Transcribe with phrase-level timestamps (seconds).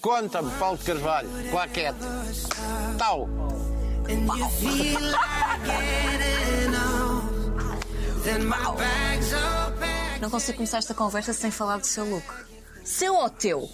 [0.00, 1.98] Conta-me, Paulo de Carvalho, claquete.
[2.96, 3.28] Tal.
[8.76, 10.20] bags are packed.
[10.20, 12.24] Não consigo começar esta conversa sem falar do seu look.
[12.84, 13.68] Seu ou teu?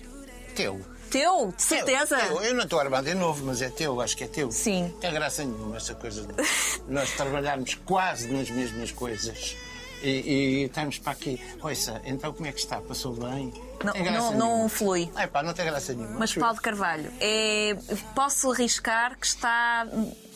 [0.54, 0.80] Teu.
[1.10, 1.52] Teu?
[1.56, 2.18] De certeza?
[2.18, 4.50] Eu, eu não estou armado, é novo, mas é teu, acho que é teu.
[4.50, 4.88] Sim.
[4.88, 9.56] Não tem graça nenhuma essa coisa de nós trabalharmos quase nas mesmas coisas
[10.02, 11.40] e, e estamos para aqui.
[11.62, 12.80] Ouça, então como é que está?
[12.80, 13.52] Passou bem?
[13.84, 15.10] Não, não, não flui.
[15.14, 16.18] Ai pá, não tem graça nenhuma.
[16.18, 17.76] Mas Paulo de Carvalho, é,
[18.14, 19.86] posso arriscar que está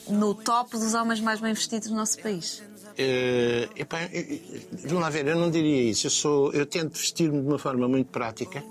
[0.08, 2.62] no top dos homens mais bem vestidos do nosso país.
[2.98, 4.40] Eh, epá, eh, eh,
[4.84, 6.06] vamos lá ver, eu não diria isso.
[6.06, 8.62] Eu, sou, eu tento vestir-me de uma forma muito prática,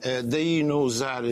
[0.00, 1.22] Eh, daí não usar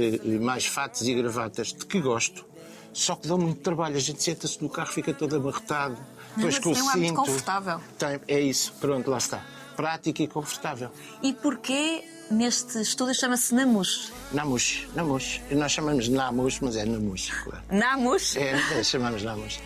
[0.41, 2.45] mais fatos e gravatas de que gosto.
[2.93, 3.97] Só que dão muito trabalho.
[3.97, 5.97] A gente senta-se no carro, fica todo amarretado.
[6.37, 7.15] Mas com o um ar muito cinto.
[7.15, 7.81] confortável.
[7.99, 9.45] Tem, é isso, pronto, lá está.
[9.77, 10.91] Prático e confortável.
[11.23, 14.13] E porquê neste estúdio chama-se Namus?
[14.33, 15.41] Namus, Namus.
[15.51, 17.63] Nós chamamos Namus, mas é Namus, claro.
[17.71, 18.37] Namus?
[18.37, 19.61] É, é, chamamos Namus.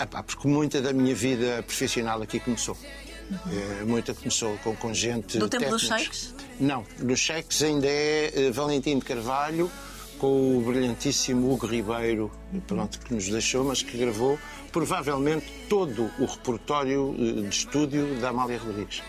[0.00, 2.76] Epá, porque muita da minha vida profissional aqui começou.
[3.30, 5.38] Eh, muita começou com, com gente.
[5.38, 6.18] Do tempo dos técnicos.
[6.18, 6.34] shakes?
[6.60, 9.70] Não, dos shakes ainda é eh, Valentim de Carvalho
[10.24, 12.30] com o brilhantíssimo Hugo Ribeiro,
[12.66, 14.38] pronto, que nos deixou, mas que gravou
[14.72, 19.02] provavelmente todo o repertório eh, de estúdio da Amália Rodrigues.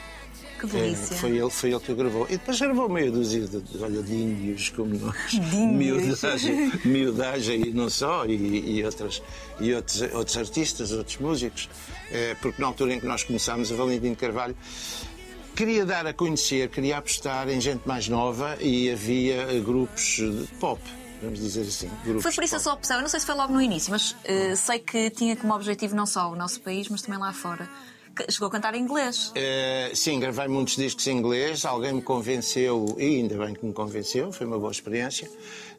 [0.59, 2.25] Que É, foi ele, foi ele que o gravou.
[2.29, 5.15] E depois gravou meia dúzia de, de, olha, de índios como nós.
[5.31, 6.21] índios.
[6.21, 9.23] Miudagem, miudagem e não só, e, e, outras,
[9.61, 11.69] e outros, outros artistas, outros músicos.
[12.11, 14.55] É, porque na altura em que nós começámos, a Valentim de Carvalho
[15.55, 20.81] queria dar a conhecer, queria apostar em gente mais nova e havia grupos de pop,
[21.25, 21.89] vamos dizer assim.
[22.21, 22.97] Foi por isso a sua opção.
[22.97, 25.95] Eu não sei se foi logo no início, mas eh, sei que tinha como objetivo
[25.95, 27.67] não só o nosso país, mas também lá fora.
[28.29, 29.33] Chegou a cantar em inglês.
[29.35, 31.65] Eh, sim, gravei muitos discos em inglês.
[31.65, 35.29] Alguém me convenceu, e ainda bem que me convenceu, foi uma boa experiência,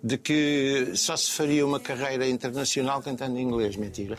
[0.04, 3.76] de que só se faria uma carreira internacional cantando em inglês.
[3.76, 4.18] Mentira.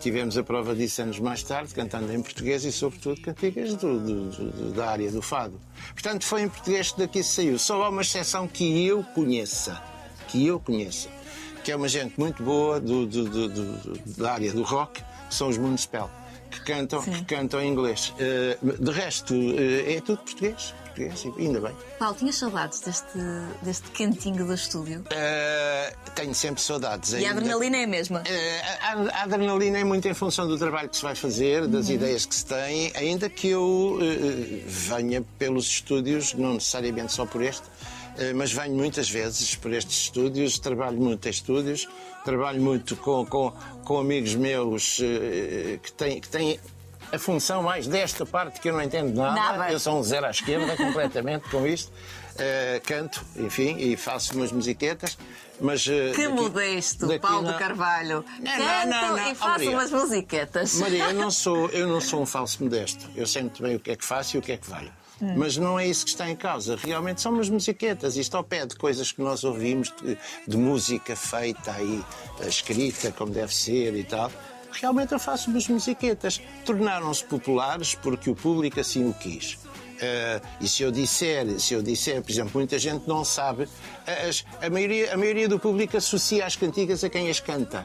[0.00, 4.30] Tivemos a prova disso anos mais tarde, cantando em português e, sobretudo, cantigas do- do-
[4.30, 5.58] do- da área do fado.
[5.92, 7.58] Portanto, foi em português que daqui saiu.
[7.58, 9.82] Só há uma exceção que eu conheça,
[10.28, 11.08] que eu conheça,
[11.64, 15.58] que é uma gente muito boa do- do- do- da área do rock, são os
[15.58, 16.10] Municipal,
[16.50, 18.12] que cantam, que cantam em inglês.
[18.18, 20.72] Eh, de resto, eh, é tudo português.
[20.98, 21.76] português ainda bem.
[21.98, 23.18] Paulo, tinhas saudades deste,
[23.62, 25.04] deste cantinho do estúdio?
[25.10, 27.12] Eh, tenho sempre saudades.
[27.12, 28.22] E a adrenalina é a mesma?
[28.26, 31.70] Eh, a, a adrenalina é muito em função do trabalho que se vai fazer, Uhum.
[31.70, 37.24] das ideias que se tem, ainda que eu eh, venha pelos estúdios, não necessariamente só
[37.26, 37.62] por este,
[38.34, 41.88] mas venho muitas vezes por estes estúdios, trabalho muito em estúdios,
[42.24, 43.52] trabalho muito com, com,
[43.84, 46.20] com amigos meus eh, que têm.
[46.20, 46.60] Que têm
[47.10, 49.34] a função mais desta parte que eu não entendo nada.
[49.34, 49.72] Nada.
[49.72, 51.90] Eu sou um zero à esquerda completamente com isto.
[52.38, 55.16] Eh, canto, enfim, e faço umas musiquetas.
[55.58, 58.24] Mas, eh, Que daqui- modesto, daqui Paulo não- Carvalho.
[58.40, 59.74] Não, Canto não, não, e faço obrigado.
[59.74, 60.74] umas musiquetas.
[60.74, 63.08] Maria, eu não, sou, eu não sou um falso modesto.
[63.16, 64.92] Eu sei muito bem o que é que faço e o que é que valho.
[65.36, 66.76] Mas não é isso que está em causa.
[66.76, 68.16] Realmente são umas musiquetas.
[68.16, 72.02] Isto ao pé de coisas que nós ouvimos, de, de música feita aí,
[72.40, 74.30] eh, escrita como deve ser e tal.
[74.70, 76.40] Realmente eu faço umas musiquetas.
[76.64, 79.58] Tornaram-se populares porque o público assim o quis.
[80.00, 83.66] Eh, e se eu disser, se eu disser, por exemplo, muita gente não sabe,
[84.28, 87.84] as- a, maioria, a maioria do público associa as cantigas a quem as canta.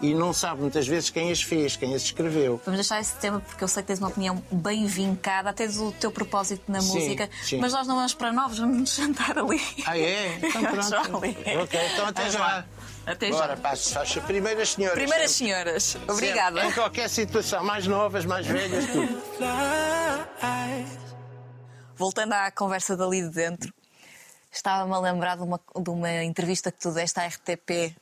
[0.00, 2.60] E não sabe muitas vezes quem as fez, quem as escreveu.
[2.64, 5.92] Vamos deixar esse tema porque eu sei que tens uma opinião bem vincada, até do
[5.92, 7.30] teu propósito na Sim, música.
[7.42, 7.58] sim.
[7.58, 9.60] Mas nós não vamos para novos, vamos nos jantar ali.
[9.86, 10.38] Ah, é?
[10.42, 11.16] Então pronto.
[11.16, 12.38] Ok, então até já.
[12.38, 12.64] lá.
[13.06, 13.38] Até já.
[13.38, 14.20] Bora, passo, faixa.
[14.22, 14.98] Primeiras senhoras.
[14.98, 15.52] Primeiras sempre.
[15.52, 16.56] senhoras, obrigada.
[16.56, 16.70] Sempre.
[16.70, 19.22] Em qualquer situação, mais novas, mais velhas, tudo.
[21.96, 23.72] Voltando à conversa dali de dentro,
[24.50, 27.94] estava-me a lembrar de uma, de uma entrevista que tu deste à RTP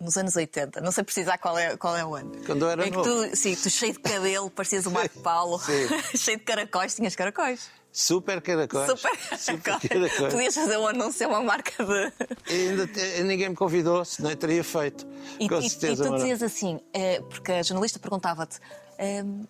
[0.00, 0.80] nos anos 80.
[0.80, 2.32] Não sei precisar qual é, qual é o ano.
[2.44, 3.04] Quando eu era que novo.
[3.30, 5.60] tu, sim, tu cheio de cabelo, parecias o Marco Paulo,
[6.16, 7.70] cheio de caracóis, tinhas caracóis.
[7.92, 8.88] Super caracóis.
[8.90, 10.32] Super Super caracóis.
[10.34, 12.12] Podias fazer um anúncio a uma marca de.
[12.52, 15.06] E ainda te- ninguém me convidou, senão eu teria feito.
[15.38, 16.04] E, Com e- certeza.
[16.04, 18.58] e tu dizias assim, eh, porque a jornalista perguntava-te:
[18.98, 19.44] ehm,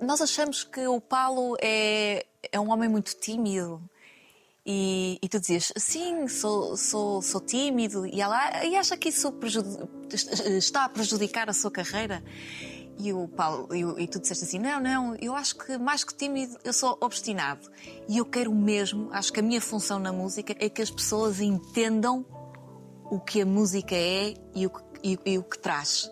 [0.00, 3.82] Nós achamos que o Paulo é, é um homem muito tímido.
[4.66, 8.06] E, e tu dizias, sim, sou, sou, sou tímido.
[8.06, 9.32] E ela e acha que isso
[10.58, 12.22] está a prejudicar a sua carreira?
[12.98, 16.14] E o Paulo, e, e tu disseste assim: não, não, eu acho que mais que
[16.14, 17.70] tímido, eu sou obstinado.
[18.06, 21.40] E eu quero mesmo, acho que a minha função na música é que as pessoas
[21.40, 22.26] entendam
[23.10, 26.10] o que a música é e o que, e- e o que traz.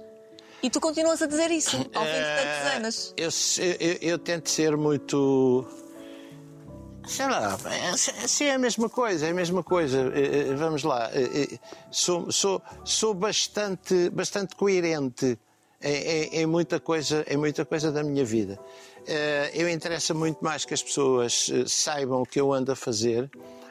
[0.63, 3.15] E tu continuas a dizer isso ao fim de tantos Eh, anos.
[3.17, 3.31] Eu,
[3.79, 5.67] eu- eu tento ser muito.
[7.09, 10.13] Sei lá, é, sim, é a mesma coisa, é a mesma coisa.
[10.15, 11.59] Eh, eh, Vamos lá, eh,
[11.91, 15.39] sou, sou, sou bastante, bastante coerente
[15.83, 18.59] em, em- em muita coisa, em muita coisa da minha vida.
[19.55, 23.31] Eu interessa muito mais que as pessoas saibam o que eu ando a fazer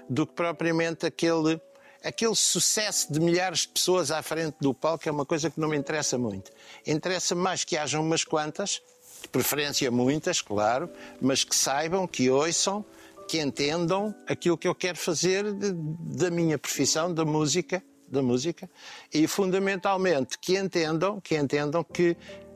[0.10, 1.62] do que propriamente aquele,
[2.04, 5.68] aquele sucesso de milhares de pessoas à frente do palco, é uma coisa que não
[5.68, 6.50] me interessa muito.
[6.88, 8.82] Interessa mais que hajam umas quantas,
[9.22, 10.90] de preferência muitas, claro,
[11.22, 12.84] mas que saibam, que ouçam,
[13.28, 15.74] que entendam aquilo que eu quero fazer de-
[16.18, 18.70] da minha profissão, da música, da música,
[19.14, 22.16] e fundamentalmente que entendam, que entendam que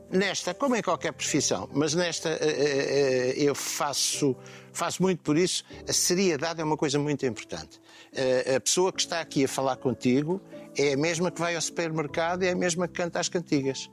[0.09, 4.35] nesta, como em qualquer profissão, mas nesta eh, eh, eh, eu faço,
[4.71, 7.79] faço muito por isso, a seriedade é uma coisa muito importante.
[8.55, 10.41] A pessoa que está aqui a falar contigo
[10.77, 13.89] é a mesma que vai ao supermercado, é a mesma que canta as cantigas.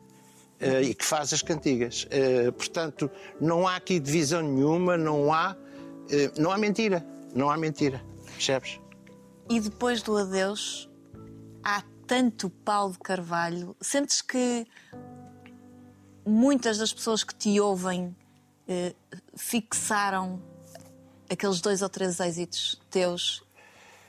[0.82, 2.04] e que faz as cantigas.
[2.56, 3.08] Portanto,
[3.40, 5.56] não há aqui divisão nenhuma, não há,
[6.38, 7.04] não há mentira.
[7.34, 8.02] Não há mentira.
[8.34, 8.80] Percebes?
[9.50, 10.88] E depois do adeus,
[11.62, 13.76] há tanto Paulo de Carvalho.
[13.80, 14.66] Sentes que
[16.26, 18.14] muitas das pessoas que te ouvem
[18.66, 18.94] eh,
[19.36, 20.40] fixaram
[21.30, 23.42] aqueles dois ou três êxitos teus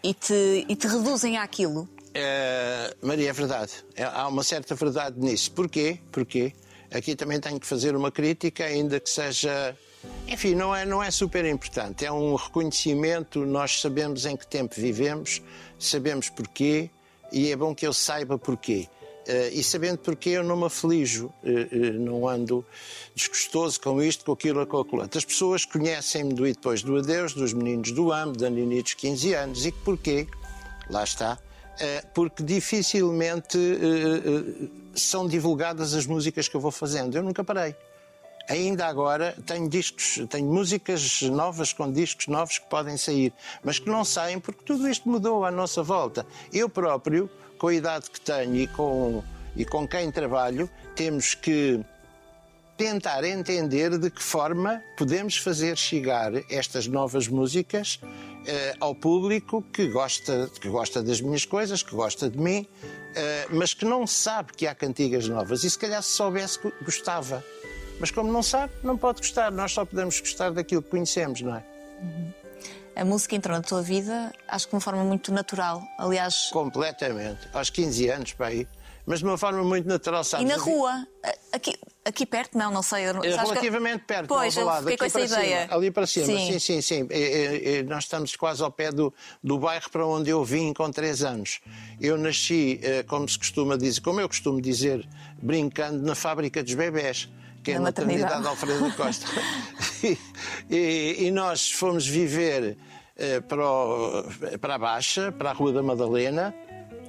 [0.03, 1.87] e te, e te reduzem àquilo?
[2.13, 3.71] Eh, Maria, é verdade.
[3.95, 5.51] É- Há uma certa verdade nisso.
[5.51, 5.99] Porquê?
[6.11, 6.53] Porquê?
[6.91, 9.77] Aqui também tenho que fazer uma crítica, ainda que seja.
[10.27, 12.05] Enfim, não é, não é super importante.
[12.05, 15.41] É um reconhecimento, nós sabemos em que tempo vivemos,
[15.77, 16.89] sabemos porquê
[17.31, 18.87] e é bom que eu saiba porquê.
[19.29, 22.65] Eh, e sabendo porquê, eu não me aflijo, eh, eh, não ando
[23.13, 25.03] desgostoso com isto, com aquilo, com aquilo.
[25.03, 28.95] As pessoas conhecem-me do e depois do adeus, dos meninos do AMB, da Nini dos
[28.95, 30.27] 15 anos, e porquê?
[30.89, 31.37] Lá está.
[32.13, 33.57] Porque dificilmente
[34.93, 37.15] são divulgadas as músicas que eu vou fazendo.
[37.15, 37.73] Eu nunca parei.
[38.49, 43.31] Ainda agora tenho discos, tenho músicas novas com discos novos que podem sair,
[43.63, 46.25] mas que não saem porque tudo isto mudou à nossa volta.
[46.51, 47.29] Eu próprio,
[47.59, 49.23] com a idade que tenho e com,
[49.55, 51.79] e com quem trabalho, temos que
[52.75, 57.99] tentar entender de que forma podemos fazer chegar estas novas músicas
[58.47, 62.65] eh, ao público que gosta, que gosta das minhas coisas, que gosta de mim,
[63.15, 65.63] eh, mas que não sabe que há cantigas novas.
[65.63, 67.43] E se calhar se soubesse, gostava.
[67.99, 69.51] Mas como não sabe, não pode gostar.
[69.51, 71.63] Nós só podemos gostar daquilo que conhecemos, não é?
[72.95, 75.81] A música entrou na tua vida, acho que de uma forma muito natural.
[75.97, 77.47] Aliás, Completamente.
[77.53, 78.67] Aos 15 anos, para aí.
[79.05, 80.47] Mas de uma forma muito natural, e sabes?
[80.47, 81.07] na rua,
[81.51, 81.73] aqui,
[82.05, 83.05] aqui perto, não, não sei.
[83.05, 85.61] eu É sabes que- relativamente perto, Pois, ao lado, fiquei com aqui essa ideia.
[85.63, 86.51] Cima, ali para cima, Sim.
[86.51, 87.07] sim, sim, sim.
[87.09, 89.11] É, é, é, nós estamos quase ao pé do,
[89.43, 91.59] do bairro para onde eu vim com três anos.
[91.99, 95.07] Eu nasci, eh, como se costuma dizer, como eu costumo dizer,
[95.41, 97.27] brincando na fábrica dos bebés,
[97.69, 98.47] que é a maternidade maternidade.
[98.47, 99.25] Alfredo da Costa.
[100.03, 100.17] e,
[100.69, 102.77] e- e nós fomos viver
[103.15, 104.23] eh, para, o-
[104.59, 106.53] para a Baixa, para a Rua da Madalena,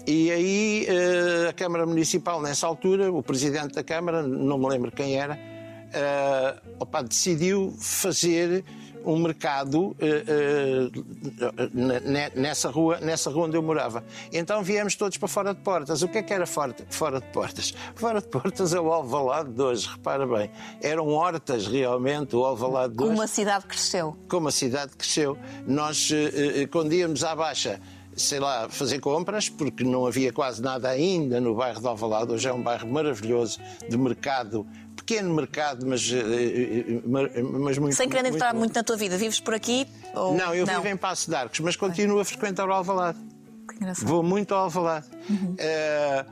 [0.06, 4.90] e aí eh, a Câmara Municipal, nessa altura, o presidente da Câmara, não me lembro
[4.90, 5.38] quem era,
[5.92, 8.64] eh, opa, decidiu fazer
[9.04, 14.04] um mercado eh, eh, ne- ne- nessa, rua, nessa rua onde eu morava.
[14.32, 16.02] Então viemos todos para fora de portas.
[16.02, 17.74] O que é que era fora, fora de portas?
[17.94, 20.50] Fora de portas é o Alvalade de hoje, repara bem.
[20.82, 24.16] Eram hortas realmente, o Alvalade de Como hoje uma cidade cresceu.
[24.28, 25.36] como a cidade cresceu.
[25.66, 27.80] Nós, eh, quando íamos à Baixa,
[28.16, 32.48] sei lá, fazer compras, porque não havia quase nada ainda no bairro de Alvalade, hoje
[32.48, 34.66] é um bairro maravilhoso, de mercado,
[35.04, 37.30] pequeno mercado, mas, eh, eh, mar-
[37.60, 39.86] mas muito Sem querer entrar muito na tua vida, vives por aqui?
[40.14, 40.34] Ou...
[40.36, 43.18] Não, eu vivo em Passo de Arcos, mas continuo a frequentar o Alvalade.
[43.68, 44.06] Que engraçado.
[44.06, 45.06] Vou muito ao Alvalade.
[45.58, 46.24] Eh,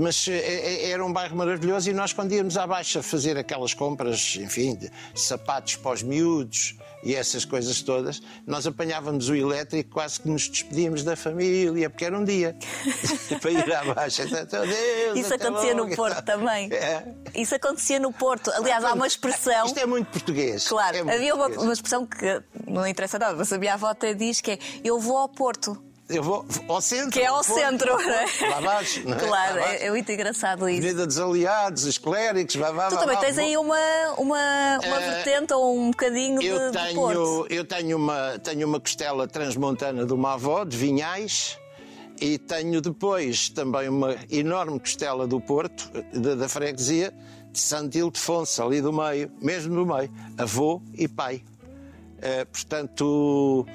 [0.00, 3.74] mas eh, eh, era um bairro maravilhoso e nós, quando íamos à Baixa fazer aquelas
[3.74, 9.90] compras, enfim, de sapatos para os miúdos e essas coisas todas, nós apanhávamos o elétrico,
[9.90, 12.56] quase que nos despedíamos da família, porque era um dia
[13.42, 14.24] para ir à Baixa.
[14.24, 16.72] Então, adeus, Isso até acontecia logo no Porto também.
[16.72, 17.04] É.
[17.34, 18.50] Isso acontecia no Porto.
[18.52, 19.66] Aliás, há uma expressão.
[19.66, 20.66] Isto é muito português.
[20.66, 21.62] Claro, É muito havia uma, português.
[21.64, 24.98] uma expressão que não interessa nada, mas a minha avó até diz que é eu
[24.98, 25.76] vou ao Porto,
[26.08, 27.10] Eu vou ao centro.
[27.12, 28.26] que é ao centro, não é?
[28.50, 29.18] Lá abaixo, não é?
[29.20, 30.78] Claro, é, muito engraçado isso.
[30.80, 33.76] Avenida dos Aliados, os clérigos, vá, vá, Tu vá, também tens aí uma,
[34.18, 37.46] uma, uma Eh, vertente ou um bocadinho de, Eu de tenho, Porto.
[37.48, 41.58] eu tenho, uma, tenho uma costela transmontana de uma avó, de Vinhais,
[42.20, 47.14] e tenho depois também uma enorme costela do Porto, da, da freguesia,
[47.50, 51.42] de Santo Ildefonso, ali do meio, mesmo do meio, avô e pai.
[52.20, 53.66] Eh, portanto,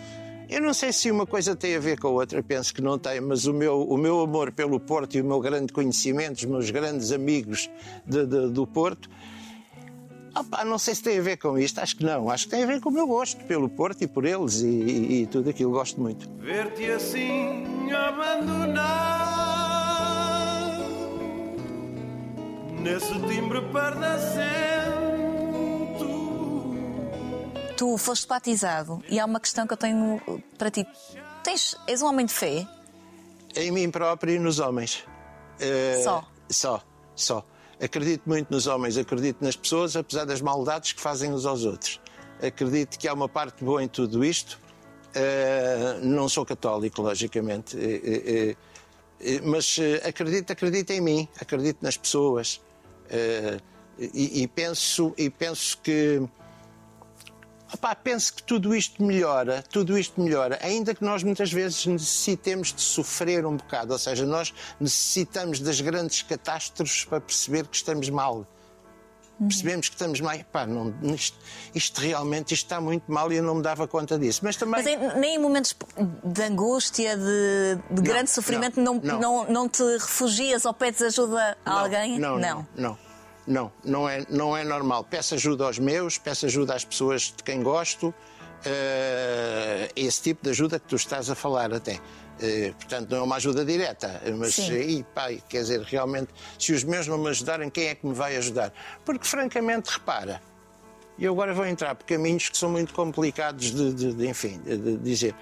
[0.49, 2.97] eu não sei se uma coisa tem a ver com a outra, penso que não
[2.97, 6.45] tem, mas o meu, o meu amor pelo Porto e o meu grande conhecimento, os
[6.45, 7.69] meus grandes amigos
[8.05, 9.09] de- de- do Porto,
[10.35, 12.29] Opa, não sei se tem a ver com isto, acho que não.
[12.29, 14.67] Acho que tem a ver com o meu gosto pelo Porto e por eles e,
[14.67, 15.71] e- e tudo aquilo.
[15.71, 16.29] Gosto muito.
[16.37, 18.79] Ver-te assim abandonado
[22.79, 24.78] Nesse timbre pardacento
[27.89, 30.21] Tu foste batizado e há uma questão que eu tenho
[30.59, 30.85] para ti.
[31.43, 32.67] Tens, és um homem de fé?
[33.55, 35.03] Em mim próprio e nos homens.
[35.59, 36.23] Eh, Só?
[36.47, 36.83] Só,
[37.15, 37.45] só.
[37.81, 41.99] Acredito muito nos homens, acredito nas pessoas, apesar das maldades que fazem uns aos outros.
[42.39, 44.59] Acredito que há uma parte boa em tudo isto.
[45.15, 48.55] Eh, não sou católico, logicamente, eh,
[49.43, 52.61] mas acredito, acredito em mim, acredito nas pessoas.
[53.97, 56.21] E, e penso, e penso que
[57.73, 62.73] Opá, penso que tudo isto melhora, tudo isto melhora, ainda que nós muitas vezes necessitemos
[62.73, 68.09] de sofrer um bocado, ou seja, nós necessitamos das grandes catástrofes para perceber que estamos
[68.09, 68.45] mal.
[69.39, 70.35] Percebemos que estamos mal.
[70.35, 71.37] Epá, não, isto,
[71.73, 74.41] isto realmente isto está muito mal e eu não me dava conta disso.
[74.43, 74.83] Mas também.
[74.83, 75.73] Mas em- nem em momentos
[76.25, 79.43] de angústia, de, de grande sofrimento, não, não, não.
[79.45, 79.49] não.
[79.49, 82.19] Não, te refugias ou pedes ajuda a Não, alguém?
[82.19, 82.97] Não, não, não.
[83.49, 85.03] Não, não é, não é normal.
[85.03, 88.13] Peço ajuda aos meus, peço ajuda às pessoas de quem gosto.
[88.65, 91.99] eh, esse tipo de ajuda que tu estás a falar até.
[92.41, 94.71] Eh, portanto, não é uma ajuda direta, mas Sim.
[94.71, 98.13] aí, pai, quer dizer, realmente, se os meus não me ajudarem, quem é que me
[98.13, 98.71] vai ajudar?
[99.03, 100.41] Porque, francamente, repara,
[101.17, 104.77] e agora vou entrar por caminhos que são muito complicados de, de- de, enfim, de,
[104.77, 105.35] de dizer.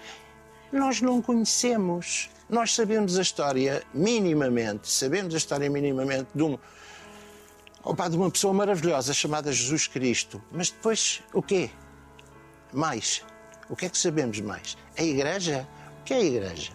[0.71, 6.57] Nós não conhecemos, nós sabemos a história minimamente, sabemos a história minimamente de um,
[7.89, 10.41] opa, de uma pessoa maravilhosa chamada Jesus Cristo.
[10.51, 11.69] Mas depois, o quê?
[12.73, 13.23] Mais.
[13.69, 14.77] O que é que sabemos mais?
[14.97, 15.67] A Igreja?
[16.01, 16.71] O que é a Igreja?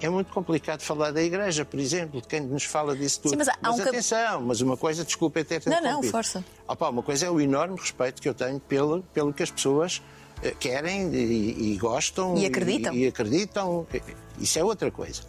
[0.00, 3.30] É muito complicado falar da Igreja, por exemplo, quem nos fala disso tudo.
[3.30, 6.44] Sim, mas há um atenção, mas uma coisa, desculpa é ter Não, não, força.
[6.68, 10.02] Opa, uma coisa é o enorme respeito que eu tenho pelo, pelo que as pessoas
[10.42, 12.36] eh, querem e, e gostam.
[12.36, 12.92] E acreditam.
[12.92, 13.86] E, acreditam.
[14.38, 15.22] Isso é outra coisa.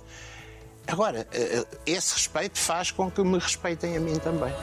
[0.88, 4.54] Agora, eh, eh, esse respeito faz com que me respeitem a mim também.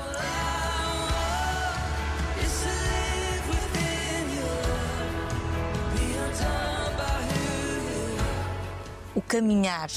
[9.15, 9.91] O caminhar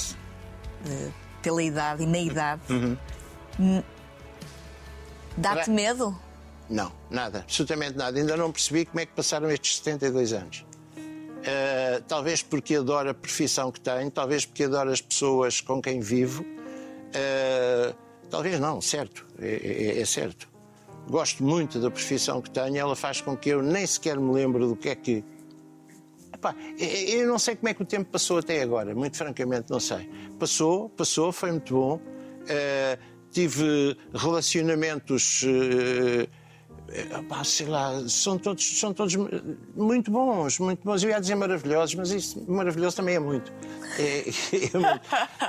[0.86, 1.10] eh,
[1.41, 2.98] pela idade e na idade Uhum.
[3.60, 3.84] n-
[5.38, 6.17] dá-te medo?
[6.70, 8.17] Não, nada, absolutamente nada.
[8.20, 10.64] Ainda não percebi como é que passaram estes 72 anos.
[11.44, 16.00] Eh, talvez porque adoro a profissão que tenho, talvez porque adoro as pessoas com quem
[16.00, 16.44] vivo.
[17.13, 17.94] Eh,
[18.30, 20.50] talvez não, certo, é, é- é certo.
[21.08, 24.68] Gosto muito da profissão que tenho, ela faz com que eu nem sequer me lembro
[24.68, 25.24] do que é que.
[26.34, 29.70] Epá, eu- eu não sei como é que o tempo passou até agora, muito francamente
[29.70, 30.10] não sei.
[30.39, 32.01] Passou, passou, foi muito bom.
[32.48, 32.98] Eh,
[33.32, 35.46] tive relacionamentos.
[37.27, 39.15] Pá, sei lá, são todos, são todos
[39.75, 41.04] muito bons, muito bons.
[41.04, 43.51] Eu ia dizer maravilhosos, mas isso maravilhoso também é muito.
[43.98, 44.25] É-
[44.74, 45.01] é muito.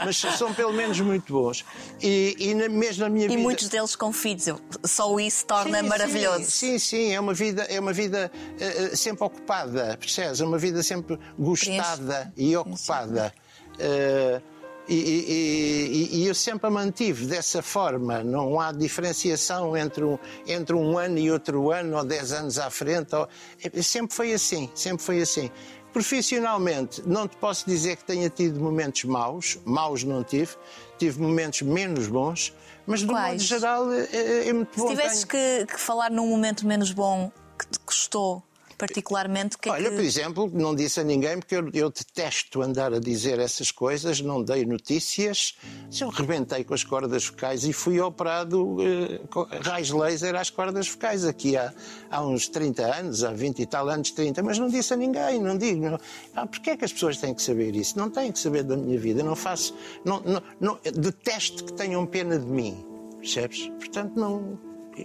[0.05, 1.65] Mas são pelo menos muito bons.
[2.03, 3.43] E, e na- mesmo na minha E vida.
[3.43, 4.47] muitos deles com filhos.
[4.85, 6.45] Só isso torna Sim, maravilhoso.
[6.45, 10.41] Sim, sim, sim, é uma vida, é uma vida eh, sempre ocupada, percebes?
[10.41, 13.33] É uma vida sempre gostada e ocupada.
[13.79, 14.41] Eh,
[14.89, 18.23] e, e- e- e eu sempre a mantive dessa forma.
[18.23, 22.71] Não há diferenciação entre um, entre um ano e outro ano, ou dez anos à
[22.71, 23.15] frente.
[23.15, 23.29] ou-
[23.63, 25.51] eh, Sempre foi assim, sempre foi assim.
[25.93, 30.53] Profissionalmente, não te posso dizer que tenha tido momentos maus, maus não tive,
[30.99, 32.55] tive momentos menos bons,
[32.87, 34.89] mas de modo geral é, é- é muito Se bom.
[34.89, 38.43] tivesses Tenho- que, que falar num momento menos bom que te custou
[38.77, 39.97] particularmente, que é Olha, que...
[39.97, 44.21] por exemplo, não disse a ninguém, porque eu, eu detesto andar a dizer essas coisas,
[44.21, 45.57] não dei notícias.
[46.01, 49.21] Eu rebentei com as cordas vocais e fui operado eh,
[49.63, 51.73] raios laser às cordas vocais aqui há,
[52.11, 55.41] há uns 30 anos, há 20 e tal anos, 30, mas não disse a ninguém,
[55.41, 55.91] não digo.
[55.91, 55.99] Não.
[56.35, 57.99] Ah, Porquê é que as pessoas têm que saber isso?
[57.99, 59.75] Não têm que saber da minha vida, não faço.
[60.05, 62.85] Não, não, não- detesto que tenham pena de mim,
[63.19, 63.69] percebes?
[63.79, 64.59] Portanto, não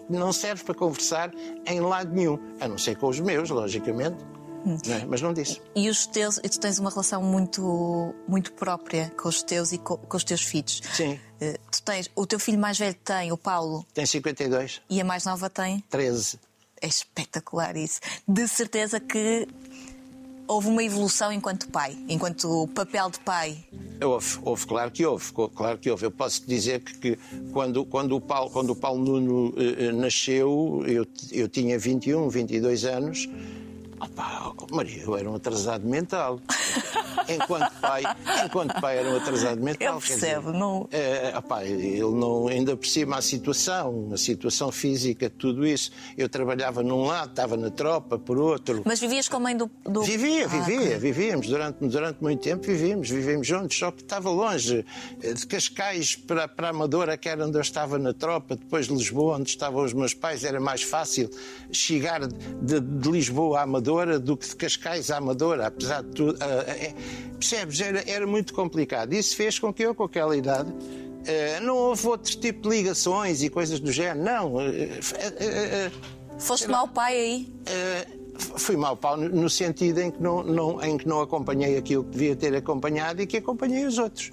[0.10, 1.32] não serve para conversar
[1.66, 4.18] em lado nenhum, a não ser com os meus, logicamente.
[4.64, 4.78] Hum.
[4.86, 5.06] não é?
[5.06, 5.60] Mas não disse.
[5.76, 9.80] E os teus, e tu tens uma relação muito, muito própria com os teus e
[9.80, 10.82] co- com, os teus filhos.
[10.94, 11.20] Sim.
[11.40, 15.04] Eh, Tu tens, o teu filho mais velho tem, o Paulo, Tem 52, e a
[15.04, 15.84] mais nova tem.
[15.90, 16.40] 13.
[16.80, 18.00] É espetacular isso.
[18.28, 19.48] De certeza que
[20.52, 23.58] houve uma evolução enquanto pai, enquanto papel de pai.
[24.04, 26.06] Houve, houve, claro que houve, claro que houve.
[26.06, 27.20] Eu posso dizer que, que
[27.54, 32.28] quando, quando, o Paulo, quando o Paulo Nuno eh, eh, nasceu, eu, eu tinha 21,
[32.28, 33.30] 22 anos.
[34.02, 36.40] Opa, Maria, eu era um atrasado mental.
[37.30, 38.04] enquanto pai,
[38.46, 39.96] enquanto pai era um atrasado mental.
[39.96, 44.18] Eu quer percebo, dizer, não- eh, opá, ele não, ainda por cima a situação, a
[44.18, 45.92] situação física, tudo isso.
[46.18, 48.82] Eu trabalhava num lado, estava na tropa, por outro.
[48.86, 49.70] Mas vivias com a mãe do.
[49.84, 50.02] do...
[50.02, 50.98] Vivia, Ah, vivia, ok.
[50.98, 51.48] vivíamos.
[51.48, 54.84] Durante, durante muito tempo vivíamos, vivíamos juntos, só que estava longe.
[55.22, 58.88] eh, De Cascais para, para a Amadora, que era onde eu estava na tropa, depois
[58.88, 61.30] de Lisboa, onde estavam os meus pais, era mais fácil
[61.72, 66.38] chegar de, de Lisboa à Amadora do que de Cascais à Amadora, apesar de tudo.
[66.42, 66.94] ah, eh,
[67.40, 67.80] percebes?
[67.82, 69.14] Era, era muito complicado.
[69.14, 70.72] Isso fez com que eu, com aquela idade,
[71.26, 74.54] eh, não houve outro tipo de ligações e coisas do género, não.
[76.40, 77.48] Foste mau pai aí.
[78.58, 82.04] fui mau pau no- no sentido em que não, não- em que não acompanhei aquilo
[82.04, 84.32] que devia ter acompanhado e que acompanhei os outros.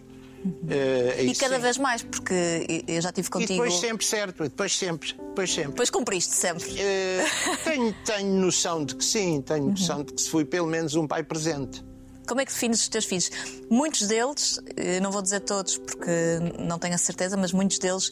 [0.71, 1.63] Eh, E cada sim.
[1.63, 3.53] vez mais, porque eu já estive E contigo.
[3.63, 5.71] depois sempre certo, e depois sempre, depois sempre.
[5.71, 6.65] Depois cumpriste sempre.
[6.79, 7.25] Eh,
[7.65, 9.71] tenho, tenho noção de que sim, tenho Uhum.
[9.71, 11.85] noção de que fui pelo menos um pai presente.
[12.27, 13.31] Como é que defines os teus filhos?
[13.71, 16.11] Muitos deles, eh, não vou dizer todos porque
[16.59, 18.11] não tenho a certeza, mas muitos deles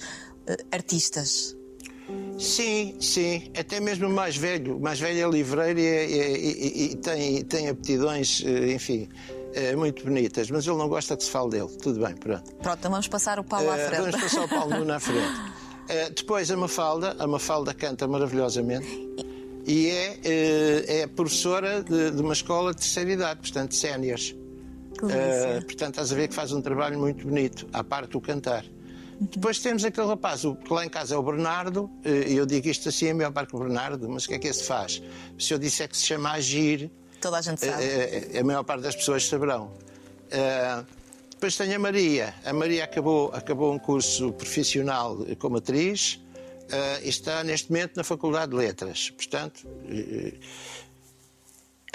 [0.72, 1.54] artistas.
[2.38, 4.76] Sim, sim, até mesmo o mais velho.
[4.76, 8.42] O mais velho é livreiro e, é- e- e- e tem, tem aptidões,
[8.74, 9.08] enfim,
[9.56, 11.68] eh, muito bonitas, mas ele não gosta que se fale dele.
[11.82, 12.54] Tudo bem, pronto.
[12.56, 14.00] Pronto, então vamos passar o Paulo à Eh, frente.
[14.00, 15.56] Vamos passar o Paulo Nuno à frente.
[15.88, 18.88] Eh, depois a Mafalda, a Mafalda canta maravilhosamente
[19.64, 24.34] e é, eh, é professora de, de uma escola de terceira idade, portanto, séniores.
[25.00, 25.62] Delícia.
[25.64, 28.64] portanto, estás a ver que faz um trabalho muito bonito, à parte do cantar.
[29.20, 32.66] Depois temos aquele rapaz, o que lá em casa é o Bernardo, e eu digo
[32.68, 35.00] isto assim, é melhor parte que o Bernardo, mas o que é que esse faz?
[35.38, 37.82] Se eu disser que se chama Agir, Toda a gente sabe.
[37.82, 39.72] eh, eh, a maior parte das pessoas saberão.
[40.30, 40.84] Eh,
[41.30, 42.34] depois tem a Maria.
[42.44, 46.20] A Maria acabou, acabou um curso profissional como atriz
[46.70, 49.10] eh, e está neste momento na Faculdade de Letras.
[49.10, 50.34] Portanto, eh,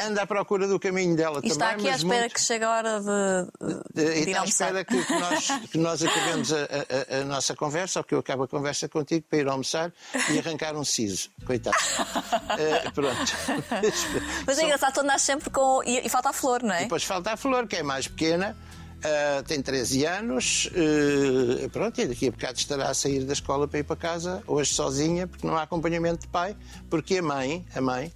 [0.08, 1.52] anda à procura do caminho dela e também.
[1.52, 4.42] está aqui à espera muito- que chegue a hora de, eh, de e ir está
[4.42, 8.14] à espera que, que nós, que nós acabemos a, a- a- nossa conversa, ou que
[8.16, 9.92] eu acabe a conversa contigo para ir almoçar
[10.30, 11.30] e arrancar um siso.
[11.46, 11.78] Coitado.
[12.58, 13.34] Eh, pronto.
[14.46, 15.82] Mas é engraçado, tu andas sempre com.
[15.86, 16.82] E, e falta a flor, não é?
[16.84, 18.58] Depois falta a Flor, que é mais pequena,
[19.04, 23.68] ah, tem 13 anos, eh, pronto, e daqui a bocado estará a sair da escola
[23.68, 26.56] para ir para casa, hoje sozinha, porque não há acompanhamento de pai,
[26.90, 28.12] porque a mãe, a mãe,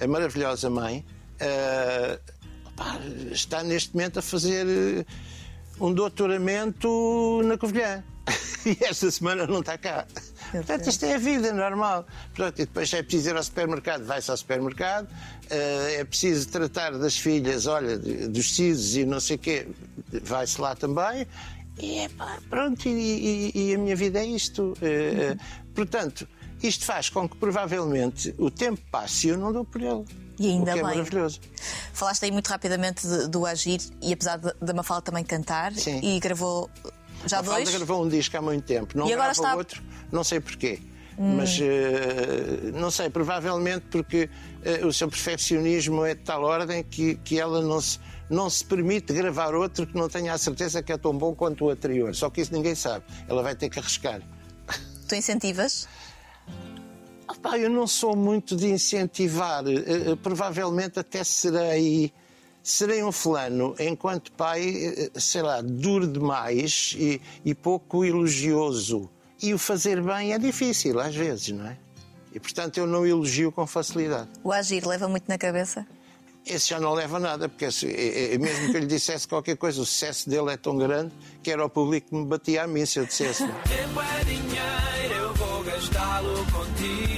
[0.00, 1.04] a maravilhosa mãe,
[2.66, 2.98] opá,
[3.32, 5.04] está neste momento a fazer eh,
[5.80, 8.02] um doutoramento na Covilhã.
[8.66, 10.04] E esta semana não está cá.
[10.50, 12.04] Portanto, isto é a vida normal.
[12.34, 15.08] Portanto, e depois é preciso ir ao supermercado, vai-se ao supermercado.
[15.48, 19.68] eh, é preciso tratar das filhas, olha, dos sisos e não sei o quê,
[20.22, 21.26] vai-se lá também.
[21.80, 24.74] E é pá, pronto, e, e- e a minha vida é isto.
[24.82, 25.36] Eh,
[25.74, 26.28] portanto,
[26.62, 30.04] isto faz com que provavelmente o tempo passe e eu não dou por ele.
[30.38, 30.82] E ainda o que é bem.
[30.96, 31.40] maravilhoso.
[31.92, 36.00] Falaste aí muito rapidamente de- do Agir e apesar da Mafalda também cantar Sim.
[36.02, 36.70] e gravou
[37.26, 37.68] já A dois.
[37.68, 40.80] gravou um disco há muito tempo, não E agora está- outro, não sei porquê.
[41.20, 44.30] Mas eh, não sei, provavelmente porque
[44.64, 47.98] eh, o seu perfeccionismo é de tal ordem que, que ela não se,
[48.30, 51.64] não se permite gravar outro que não tenha a certeza que é tão bom quanto
[51.64, 52.14] o anterior.
[52.14, 53.04] Só que isso ninguém sabe.
[53.28, 54.22] Ela vai ter que arriscar.
[55.08, 55.88] Tu incentivas?
[57.28, 59.62] Opá, eu não sou muito de incentivar.
[59.66, 62.12] Eh, provavelmente até serei.
[62.62, 64.62] Serei um fulano, enquanto pai,
[64.96, 69.08] eh, sei lá, duro demais e, e pouco elogioso.
[69.42, 71.76] E o fazer bem é difícil, às vezes, não é?
[72.34, 74.28] E portanto eu não elogio com facilidade.
[74.44, 75.86] O Agir leva muito na cabeça?
[76.44, 77.86] Esse já não leva a nada, porque esse-
[78.38, 81.12] mesmo que eu lhe dissesse qualquer coisa, o sucesso dele é tão grande
[81.42, 83.46] que era o público que me batia a mim se eu dissesse.
[83.46, 87.17] Tempo é dinheiro, eu vou gastá-lo contigo.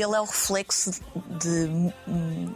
[0.00, 0.90] Ele é o reflexo
[1.40, 1.92] de-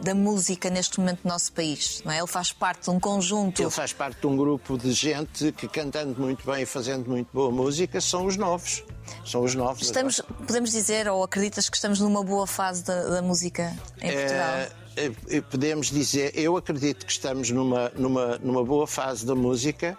[0.03, 2.17] da música neste momento no nosso país, não é?
[2.19, 3.61] Ele faz parte de um conjunto.
[3.61, 7.27] Ele faz parte de um grupo de gente que, cantando muito bem e fazendo muito
[7.33, 8.83] boa música, são os novos.
[9.25, 9.81] São os novos.
[9.83, 14.55] Estamos, podemos dizer, ou acreditas que estamos numa boa fase da, da música em Portugal?
[14.95, 19.97] Eh, eh, podemos dizer, eu acredito que estamos numa, numa, numa boa fase da música,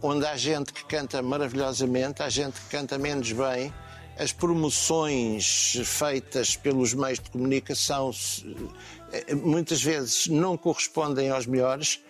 [0.00, 3.72] onde há gente que canta maravilhosamente, há gente que canta menos bem.
[4.18, 8.10] As promoções feitas pelos meios de comunicação
[9.12, 12.00] eh, muitas vezes não correspondem aos melhores.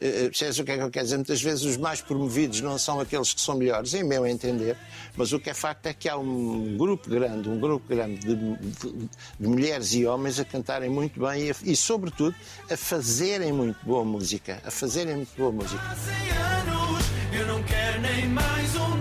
[0.00, 1.16] Eh, Percebes o que é que eu quero dizer?
[1.16, 4.76] Muitas vezes os mais promovidos não são aqueles que são melhores, em meu entender,
[5.16, 8.34] mas o que é facto é que há um grupo grande, um grupo grande de,
[8.34, 9.08] de-
[9.40, 12.34] de mulheres e homens a cantarem muito bem e, e, sobretudo,
[12.70, 14.62] a fazerem muito boa música.
[14.64, 15.82] A fazerem muito boa música.
[15.82, 17.04] Há 100 anos,
[17.38, 18.97] eu não quero nem mais um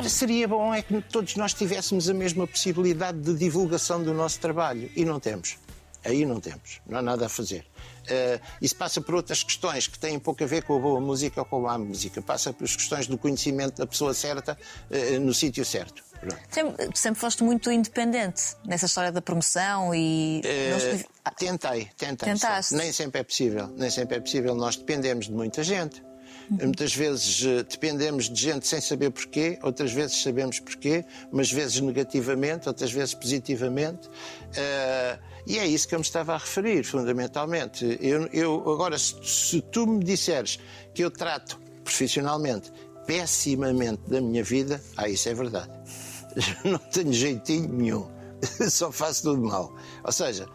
[0.00, 4.40] Ora, seria bom é que todos nós tivéssemos a mesma possibilidade de divulgação do nosso
[4.40, 5.58] trabalho e não temos.
[6.02, 7.66] Aí não temos, não há nada a fazer.
[8.04, 11.42] Uh, isso passa por outras questões que têm pouco a ver com a boa música
[11.42, 12.22] ou com a má música.
[12.22, 14.56] Passa por questões do conhecimento da pessoa certa
[14.90, 16.02] uh, no sítio certo.
[16.50, 20.40] Sempre, sempre foste muito independente nessa história da promoção e.
[20.40, 22.32] Uh, tentei, tentei.
[22.32, 22.74] Tentaste.
[22.74, 23.66] Nem sempre é possível.
[23.76, 24.54] Nem sempre é possível.
[24.54, 26.02] Nós dependemos de muita gente.
[26.50, 26.58] Uhum.
[26.64, 32.68] Muitas vezes dependemos de gente sem saber porquê, outras vezes sabemos porquê, mas vezes negativamente,
[32.68, 34.08] outras vezes positivamente.
[34.08, 37.98] Uh, e é isso que eu me estava a referir, fundamentalmente.
[38.00, 40.58] Eu, eu agora, se, se tu me disseres
[40.94, 42.72] que eu trato profissionalmente
[43.06, 45.70] pessimamente da minha vida, ah, isso é verdade.
[46.64, 48.08] Não tenho jeitinho nenhum.
[48.70, 49.74] Só faço tudo mal.
[50.04, 50.46] Ou seja,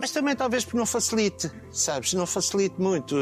[0.00, 2.14] mas também talvez porque não facilite, sabes?
[2.14, 3.16] Não facilite muito.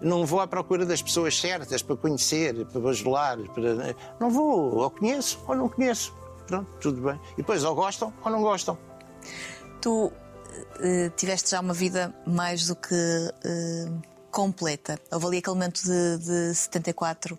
[0.00, 3.38] Não vou à procura das pessoas certas para conhecer, para bajular.
[3.54, 3.96] Para...
[4.20, 6.14] Não vou, ou conheço ou não conheço.
[6.46, 7.20] Pronto, tudo bem.
[7.32, 8.78] E depois ou gostam ou não gostam
[9.82, 14.98] tu uh, tiveste já uma vida mais do que uh, completa.
[15.10, 17.38] Houve ali aquele momento de, de 74 uh,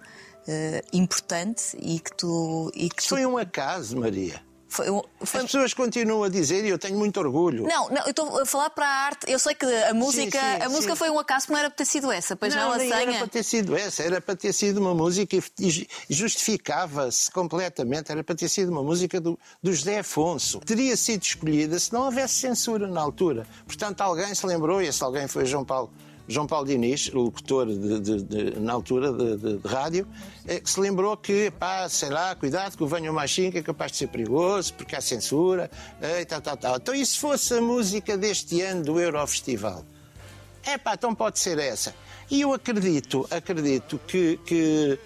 [0.92, 2.70] importante e que tu.
[2.76, 3.10] E que tu...
[3.10, 4.42] Foi um acaso, Maria.
[4.74, 5.42] Foi, foi...
[5.42, 7.68] As pessoas continuam a dizer e eu tenho muito orgulho.
[7.68, 9.32] Não, não, eu estou a falar para a arte.
[9.32, 10.98] Eu sei que a música, sim, sim, a música sim.
[10.98, 12.96] foi um acaso, não era para ter sido essa, pois não, não senha.
[12.96, 18.12] Era para ter sido essa, era para ter sido uma música e justificava-se completamente.
[18.12, 20.60] Era para ter sido uma música do, do José Afonso.
[20.62, 23.46] Teria sido escolhida se não houvesse censura na altura.
[23.68, 25.94] Portanto, alguém se lembrou, e esse alguém foi João Paulo
[26.28, 30.08] João Paulo Diniz, locutor de, de, de, na altura de, rádio,
[30.48, 33.92] é, que se lembrou que, pá, sei lá, cuidado que o Venho Machinho é capaz
[33.92, 35.70] de ser perigoso, porque há censura,
[36.02, 36.76] e tal, tal, tal.
[36.78, 39.86] Então, e se fosse a música deste ano do Eurofestival?
[40.66, 41.94] É pá, então pode ser essa.
[42.32, 44.98] E eu acredito, acredito que, que,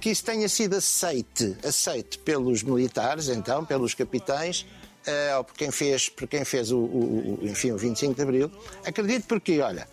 [0.00, 4.62] que isso tenha sido aceite, aceite pelos militares, então, pelos capitães,
[5.06, 8.22] uh, ou por quem fez, por quem fez o, o, o, enfim, o 25 de
[8.22, 8.50] Abril.
[8.84, 9.86] Acredito porque, olha,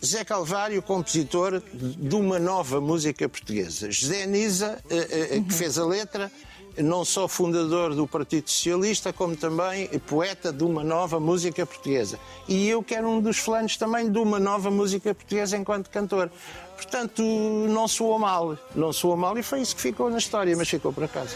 [0.00, 3.90] José Calvário, compositor de uma nova música portuguesa.
[3.90, 6.30] José Nisa, eh, eh, que fez a letra,
[6.76, 12.18] não só fundador do Partido Socialista, como também poeta de uma nova música portuguesa.
[12.46, 16.30] E eu quero um dos flanos também de uma nova música portuguesa enquanto cantor.
[16.76, 17.22] Portanto,
[17.68, 20.92] não soou mal, não soou mal e foi isso que ficou na história, mas ficou
[20.92, 21.34] por acaso.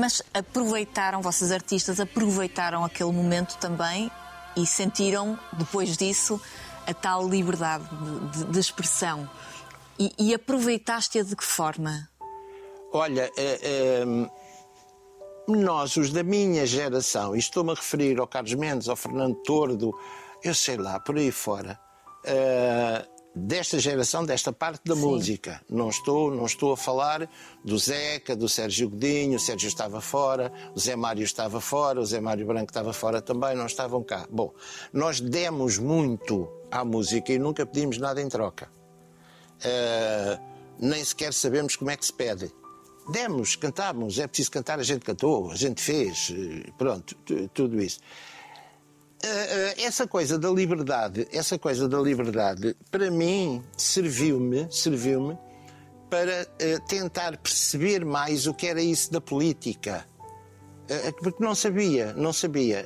[0.00, 4.10] Mas aproveitaram, vossos artistas aproveitaram aquele momento também
[4.56, 6.40] e sentiram, depois disso,
[6.86, 9.28] a tal liberdade de, de, de expressão.
[9.98, 12.08] E, e aproveitaste-a de que forma?
[12.92, 14.04] Olha, é, é,
[15.46, 19.94] nós, os da minha geração, e estou-me a referir ao Carlos Mendes, ao Fernando Tordo,
[20.42, 21.78] eu sei lá, por aí fora,
[22.24, 23.06] é,
[23.40, 25.00] desta geração, desta parte da Sim.
[25.00, 25.60] música.
[25.68, 27.28] Não estou, não estou a falar
[27.64, 32.06] do Zeca, do Sérgio Godinho, o Sérgio estava fora, o Zé Mário estava fora, o
[32.06, 34.26] Zé Mário Branco estava fora também, não estavam cá.
[34.30, 34.52] Bom,
[34.92, 38.68] nós demos muito à música e nunca pedimos nada em troca.
[39.60, 40.40] Uh,
[40.78, 42.52] nem sequer sabemos como é que se pede.
[43.12, 47.16] Demos, cantámos, é preciso cantar, a gente cantou, a gente fez, eh, pronto,
[47.52, 47.98] tudo isso.
[49.22, 55.36] Eh, eh, essa coisa da liberdade, essa coisa da liberdade, para mim serviu-me, serviu-me
[56.08, 60.06] para uh, tentar perceber mais o que era isso da política.
[60.90, 62.84] Uh, porque não sabia, não sabia.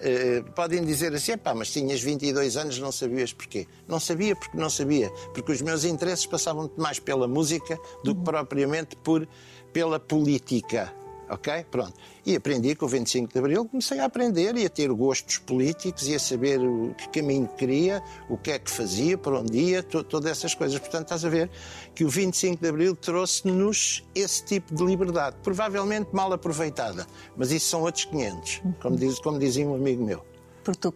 [0.54, 3.66] Podem dizer assim, pá, mas tinhas 22 anos, não sabias porquê.
[3.88, 5.10] Não sabia porque não sabia.
[5.32, 9.26] Porque os meus interesses passavam mais pela música do que propriamente por,
[9.72, 10.92] pela política
[11.28, 11.64] ok?
[11.70, 11.94] Pronto.
[12.24, 16.08] E aprendi com o 25 de Abril, comecei a aprender e a ter gostos políticos
[16.08, 19.82] e a saber o que caminho queria, o que é que fazia, para onde ia,
[19.82, 20.78] todas essas coisas.
[20.78, 21.50] Portanto, estás a ver
[21.94, 27.06] que o 25 de Abril trouxe-nos esse tipo de liberdade, provavelmente mal aproveitada,
[27.36, 30.34] mas isso são outros 500, como, diz, como dizia um amigo meu.
[30.64, 30.94] Porque tu,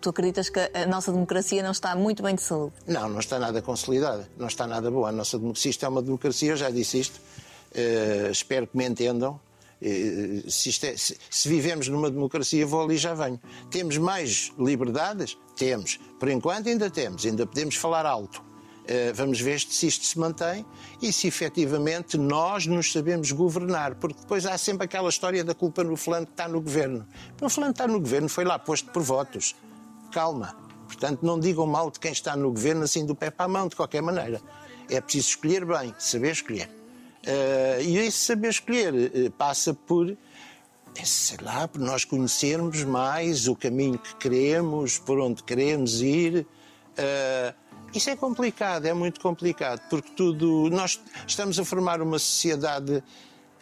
[0.00, 2.72] tu, acreditas que a nossa democracia não está muito bem de saúde?
[2.86, 5.10] Não, não está nada consolidada, não está nada boa.
[5.10, 8.86] A nossa democracia, isto é uma democracia, eu já disse isto, uh, espero que me
[8.86, 9.38] entendam.
[9.82, 13.40] Eh, se, é, se, se, vivemos numa democracia, vou ali e já venho.
[13.70, 15.38] Temos mais liberdades?
[15.56, 15.98] Temos.
[16.18, 18.42] Por enquanto ainda temos, ainda podemos falar alto.
[18.80, 20.66] Uh, vamos ver se isto se mantém
[21.00, 25.84] e se efetivamente nós nos sabemos governar, porque depois há sempre aquela história da culpa
[25.84, 27.06] no fulano que está no governo.
[27.40, 29.54] O fulano está no governo foi lá posto por votos.
[30.10, 30.56] Calma.
[30.86, 33.68] Portanto, não digam mal de quem está no governo assim do pé para a mão,
[33.68, 34.42] de qualquer maneira.
[34.88, 36.79] É preciso escolher bem, saber escolher.
[37.26, 40.16] Uh, e esse saber escolher uh, passa por
[40.94, 46.46] é, sei lá, por nós conhecermos mais o caminho que queremos, por onde queremos ir.
[46.98, 47.54] Uh,
[47.94, 50.68] isso é complicado, é muito complicado, porque tudo.
[50.70, 53.02] Nós estamos a formar uma sociedade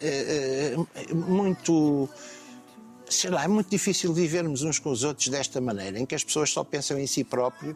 [0.01, 2.09] uh, uh, muito.
[3.07, 6.23] Sei lá, é muito difícil vivermos uns com os outros desta maneira, em que as
[6.23, 7.75] pessoas só pensam em si próprio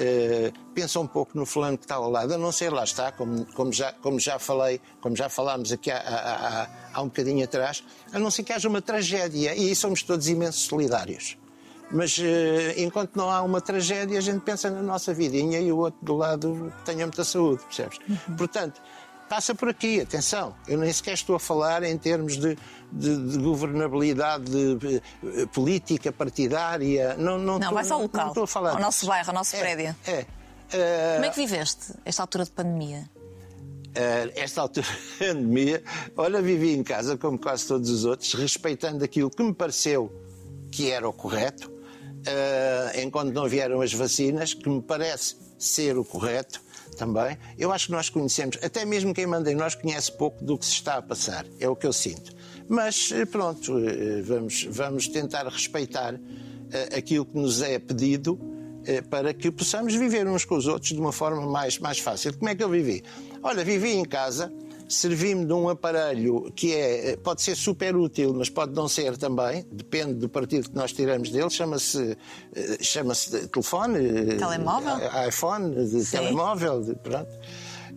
[0.00, 3.12] Uh, pensa um pouco no fulano que está ao lado, a não ser lá está,
[3.12, 7.06] como, como, já, como já falei, como já falámos aqui há, há, há, há um
[7.06, 11.36] bocadinho atrás, a não ser que haja uma tragédia, e aí somos todos imensos solidários.
[11.92, 12.22] Mas uh,
[12.76, 16.16] enquanto não há uma tragédia, a gente pensa na nossa vidinha e o outro do
[16.16, 17.98] lado tenha muita saúde, percebes?
[18.08, 18.36] Uhum.
[18.36, 18.80] Portanto,
[19.30, 22.58] passa por aqui, atenção, eu nem sequer estou a falar em termos de,
[22.90, 27.14] de, de governabilidade de, eh, política, partidária.
[27.16, 29.34] Não, não, não estou, vai ao local, não estou a falar ao nosso bairro, ao
[29.34, 29.96] nosso é, prédio.
[30.04, 33.08] É, uh, Como é que viveste esta altura de pandemia?
[33.90, 35.84] Uh, esta altura de pandemia,
[36.16, 40.10] olha, vivi em casa como quase todos os outros, respeitando aquilo que me pareceu
[40.72, 46.04] que era o correto, uh, enquanto não vieram as vacinas, que me parece ser o
[46.04, 46.60] correto
[47.00, 47.38] também.
[47.58, 50.66] Eu acho que nós conhecemos, até mesmo quem manda em nós conhece pouco do que
[50.66, 52.30] se está a passar, é o que eu sinto.
[52.68, 56.14] Mas eh, pronto, eh, vamos, vamos tentar respeitar
[56.70, 58.38] eh, aquilo que nos é pedido
[59.10, 62.36] para que possamos viver uns com os outros de uma forma mais, mais fácil.
[62.38, 63.04] Como é que eu vivi?
[63.42, 64.50] Olha, vivi em casa
[64.90, 69.64] servi-me de um aparelho que é, pode ser super útil, mas pode não ser também,
[69.70, 72.18] depende do partido que nós tiramos dele, chama-se
[72.54, 73.14] eh, chama
[73.52, 74.98] telefone, eh, telemóvel,
[75.28, 77.30] iPhone, de telemóvel, de, pronto.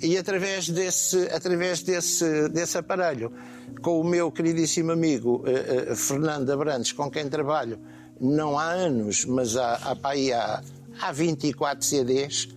[0.01, 3.31] E através desse, através desse, desse aparelho,
[3.81, 7.79] com o meu queridíssimo amigo uh, Fernando Abrantes, com quem trabalho,
[8.19, 10.63] não há anos, mas há, há, há,
[10.99, 12.49] há 24 CDs,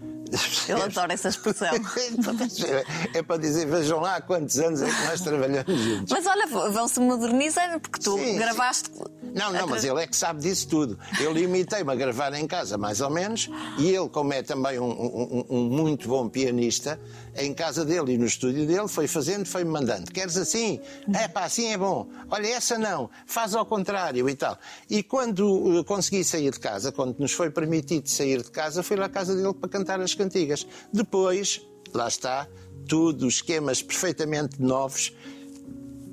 [0.68, 1.68] eu adoro essa expressão.
[3.14, 6.12] é para dizer, vejam lá há quantos anos é que nós trabalhamos juntos.
[6.12, 8.90] Mas olha, vão-se modernizando, porque tu sim, gravaste.
[8.92, 9.04] Sim.
[9.34, 10.98] Não, não, mas ele é que sabe disso tudo.
[11.20, 14.90] Eu limitei-me a gravar em casa, mais ou menos, e ele, como é também um,
[14.90, 16.98] um, um muito bom pianista,
[17.38, 20.10] em casa dele e no estúdio dele, foi fazendo, foi-me mandando.
[20.10, 20.80] Queres assim?
[21.14, 22.08] É pá, assim é bom.
[22.30, 24.58] Olha, essa não, faz ao contrário e tal.
[24.88, 28.96] E quando uh, consegui sair de casa, quando nos foi permitido sair de casa, fui
[28.96, 30.66] lá à casa dele para cantar as cantigas.
[30.92, 31.60] Depois,
[31.92, 32.48] lá está,
[32.88, 35.12] tudo, esquemas perfeitamente novos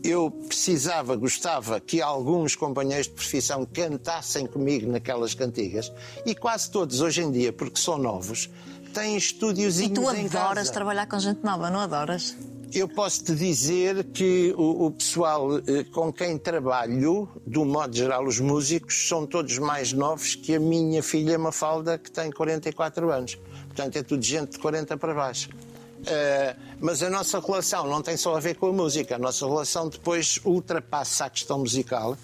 [0.04, 5.92] eu precisava, gostava que alguns companheiros de profissão cantassem comigo naquelas cantigas
[6.26, 8.50] e quase todos hoje em dia, porque são novos,
[8.94, 12.36] têm estúdios E tu adoras trabalhar com gente nova, não adoras?
[12.72, 18.26] Eu posso te dizer que o, o, pessoal eh, com quem trabalho, do modo geral,
[18.26, 23.36] os músicos, são todos mais novos que a minha filha Mafalda, que tem 44 anos.
[23.68, 25.50] Portanto, é tudo gente de 40 para baixo.
[25.52, 29.46] Uh, mas a nossa relação não tem só a ver com a música, a nossa
[29.46, 32.18] relação depois ultrapassa a questão musical,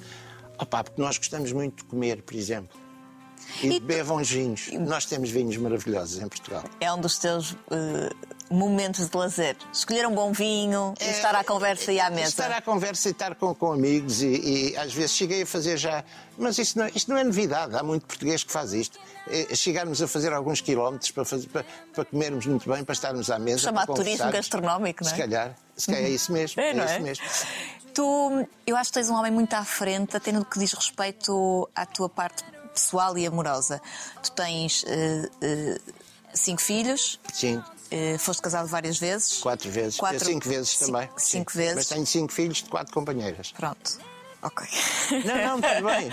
[0.60, 2.78] Opa, porque nós gostamos muito de comer, por exemplo.
[3.64, 4.70] E, e bons vinhos.
[4.74, 6.64] Nós temos vinhos maravilhosos em Portugal.
[6.80, 7.58] É um dos teus uh,
[8.50, 9.56] momentos de lazer.
[9.72, 12.30] Escolher um bom vinho é, e estar à conversa e à mesa.
[12.30, 15.78] Estar à conversa e estar com, com amigos e, e, às vezes cheguei a fazer
[15.78, 16.04] já.
[16.38, 19.00] Mas isto não, isto não é novidade, há muito português que faz isto.
[19.28, 23.30] É, chegarmos a fazer alguns quilómetros para, fazer, para, para, comermos muito bem, para estarmos
[23.30, 23.60] à mesa.
[23.60, 25.14] Chamado turismo gastronómico, não é?
[25.14, 26.60] Se calhar, se calhar é isso mesmo.
[26.60, 26.86] É, é, é?
[26.86, 27.26] isso mesmo.
[27.94, 31.70] Tu, eu acho que tens um homem muito à frente, até no que diz respeito
[31.76, 32.44] à tua parte
[32.80, 33.82] pessoal e amorosa.
[34.24, 35.94] Tu tens uh, uh,
[36.34, 37.20] cinco filhos.
[37.34, 37.58] Sim.
[37.92, 39.38] Uh, foste casado várias vezes?
[39.38, 39.98] Quatro vezes.
[39.98, 40.26] Quatro...
[40.26, 41.10] cinco vezes cinco, também.
[41.18, 41.58] Cinco Sim.
[41.58, 41.76] vezes.
[41.76, 43.52] Mas tenho cinco filhos de quatro companheiras.
[43.52, 44.00] Pronto.
[44.42, 44.66] Ok.
[45.26, 46.10] Não, não, tudo bem.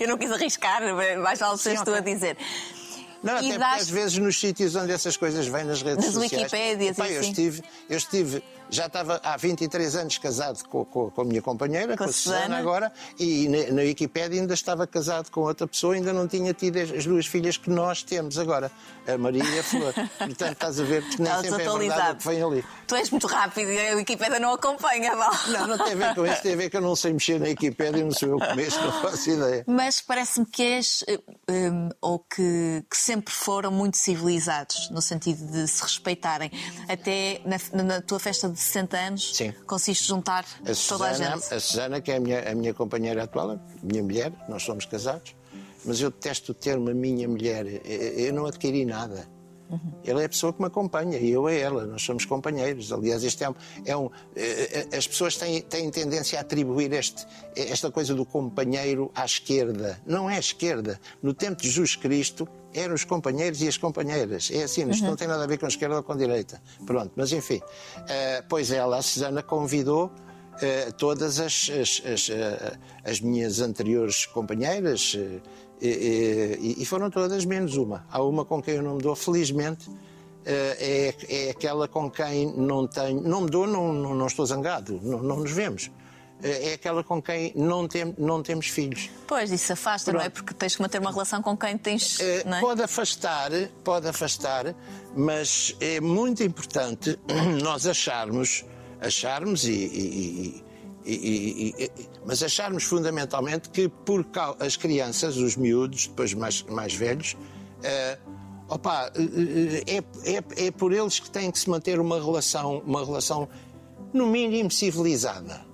[0.00, 0.82] Eu não quis arriscar,
[1.18, 2.36] mais vale seres tu a dizer.
[3.22, 6.32] Não, até porque às vezes nos sítios onde essas coisas vêm nas redes nas sociais.
[6.32, 7.30] Nas Wikipédias Epá, eu assim.
[7.30, 11.96] estive, eu estive já estava há 23 anos casado com, com, com a minha companheira,
[11.96, 12.40] com, com a Susana.
[12.40, 16.54] Susana agora, e na, na Wikipédia ainda estava casado com outra pessoa, ainda não tinha
[16.54, 18.70] tido as duas filhas que nós temos agora,
[19.06, 19.92] a Maria e a Flor.
[20.18, 22.64] Portanto, estás a ver que nem sempre é verdade o que vem ali.
[22.86, 25.32] Tu és muito rápido e a Wikipédia não acompanha, Val.
[25.48, 27.38] Não, não tem a ver com isso, tem a ver que eu não sei mexer
[27.38, 29.64] na Wikipédia, não sou eu que mexo, não faço ideia.
[29.66, 31.04] Mas parece-me que és,
[31.48, 36.50] um, ou que, que, sempre foram muito civilizados, no sentido de se respeitarem.
[36.88, 39.52] Até na, na tua festa de 60 anos, Sim.
[39.66, 41.54] conseguiste juntar a toda a gente.
[41.54, 45.34] A Susana, que é a minha, a minha companheira atual, minha mulher, nós somos casados,
[45.84, 47.66] mas eu detesto o termo a minha mulher.
[47.86, 49.26] Eu não adquiri nada.
[49.70, 49.92] Uhum.
[50.04, 52.92] Ela é a pessoa que me acompanha e eu é ela, nós somos companheiros.
[52.92, 53.54] Aliás, este é um.
[53.84, 58.24] É um eh, eh, as pessoas têm, têm tendência a atribuir este, esta coisa do
[58.24, 60.00] companheiro à esquerda.
[60.04, 61.00] Não é esquerda.
[61.22, 64.50] No tempo de Jesus Cristo, eram os companheiros e as companheiras.
[64.52, 65.10] É assim, isto uhum.
[65.10, 66.60] não tem nada a ver com esquerda ou com direita.
[66.84, 67.58] Pronto, mas enfim.
[67.58, 70.10] Uh, pois ela, a Susana, convidou
[70.62, 75.16] eh, todas as, as, as, eh, as minhas anteriores companheiras
[75.88, 78.04] e, e foram todas menos uma.
[78.10, 79.88] Há uma com quem eu não me dou, felizmente,
[80.44, 83.20] eh, é, é aquela com quem não tenho.
[83.20, 85.90] Não me dou, não, não, não estou zangado, não, não nos vemos.
[86.42, 89.10] Eh, É aquela com quem não, tem, não temos filhos.
[89.26, 90.24] Pois, isso afasta, não é?
[90.24, 90.34] Pronto.
[90.44, 92.18] Porque tens que manter uma relação com quem tens.
[92.46, 92.60] Não é?
[92.60, 93.50] Pode afastar,
[93.84, 94.74] pode afastar,
[95.14, 97.18] mas é muito importante
[97.62, 98.64] nós acharmos,
[99.00, 100.64] acharmos e, e-
[101.04, 101.90] e- e- e-
[102.26, 104.26] mas acharmos fundamentalmente que por
[104.58, 107.36] as crianças, os miúdos, depois mais, mais velhos,
[107.82, 108.18] eh,
[108.68, 112.78] opa, eh, eh, é, é, é por eles que tem que se manter uma relação,
[112.86, 113.48] uma relação
[114.12, 115.69] no mínimo civilizada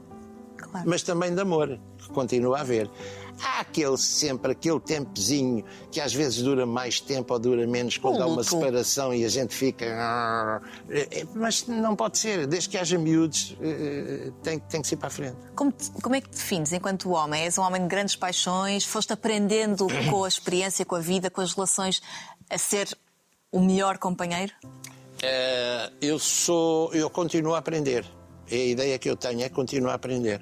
[0.77, 0.89] Claro.
[0.91, 2.91] mas também de amor, que continua a haver.
[3.39, 8.17] Há aquele sempre, aquele tempozinho que às vezes dura mais tempo ou dura menos quando
[8.19, 8.45] O há uma luto.
[8.49, 9.85] separação e a gente fica.
[10.89, 14.97] É, é, Mas não pode ser, desde que haja miúdos, eh, tem, tem que ser
[14.97, 15.37] para a frente.
[15.55, 17.43] Como, te- como é que te defines enquanto homem?
[17.43, 18.85] És um homem de grandes paixões?
[18.87, 22.01] Foste aprendendo com a experiência, com a vida, com as relações,
[22.49, 22.97] a ser
[23.53, 24.53] o melhor companheiro?
[25.23, 28.05] Eh, eu sou, eu continuo a aprender.
[28.51, 30.41] A ideia que eu tenho é continuar a aprender.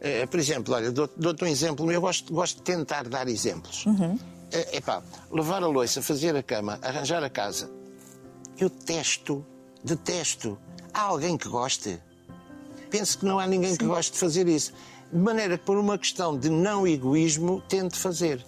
[0.00, 1.90] Eh, por exemplo, olha, dou- dou-te um exemplo.
[1.90, 3.84] Eu gosto, gosto de tentar dar exemplos.
[4.52, 7.70] É epá, levar a louça, fazer a cama, arranjar a casa.
[8.58, 9.44] Eu detesto,
[9.84, 10.58] detesto.
[10.92, 11.98] Há alguém que goste?
[12.90, 14.72] Penso que não há ninguém que goste de fazer isso.
[15.12, 18.44] De maneira que, por uma questão de não egoísmo, tento fazer.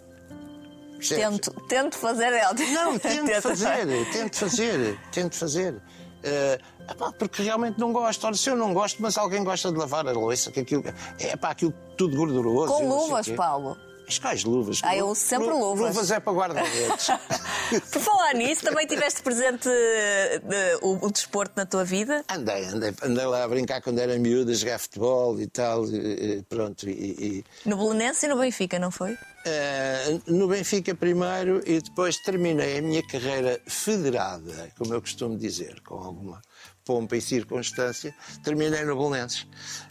[0.96, 1.24] Percebes?
[1.40, 2.52] Tento, tento fazer ela.
[2.54, 5.80] Não, tento fazer, tento fazer, tento fazer.
[6.22, 6.58] Eh,
[6.90, 8.24] epá, porque realmente não gosto.
[8.26, 10.84] Ora, se eu não gosto, mas alguém gosta de lavar a louça, que aquilo
[11.18, 12.72] é pá, aquilo tudo gorduroso.
[12.72, 13.28] Com luvas.
[13.30, 13.76] Paulo.
[14.06, 14.80] Mas quais luvas?
[14.82, 15.94] Ah, eu sempre Lu- luvas.
[15.94, 17.06] Luvas é para guarda-redes.
[17.92, 20.40] Por falar nisso, também tiveste presente eh,
[20.82, 22.24] o, o desporto na tua vida?
[22.28, 26.42] andei, andei, andei lá a brincar quando era miúdo, a jogar futebol e tal, e
[26.48, 26.90] pronto.
[26.90, 29.16] E, e- No Belenense e no Benfica, não foi?
[29.44, 35.80] Eh, no Benfica primeiro e depois terminei a minha carreira federada, como eu costumo dizer,
[35.80, 36.42] com alguma
[36.84, 39.46] pompa e circunstância, terminei no Belenenses.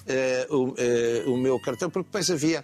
[0.06, 2.64] Eh, o, eh, o meu cartão, porque depois havia.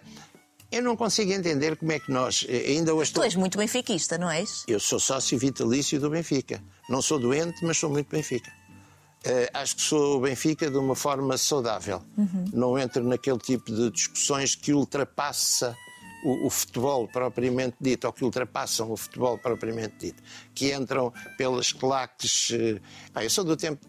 [0.71, 3.24] Eu não consigo entender como é que nós, ainda hoje Tu estou.
[3.24, 4.63] és muito benfiquista, não és?
[4.67, 6.62] Eu sou sócio vitalício do Benfica.
[6.89, 8.52] Não sou doente, mas sou muito Benfica.
[9.24, 12.04] Eh, acho que sou o Benfica de uma forma saudável.
[12.54, 15.76] Não entro naquele tipo de discussões que ultrapassa
[16.23, 20.23] o, o futebol propriamente dito, ou que ultrapassam o futebol propriamente dito,
[20.54, 22.49] que entram pelas claques.
[22.51, 22.80] eh,
[23.13, 23.86] pá, eu sou do tempo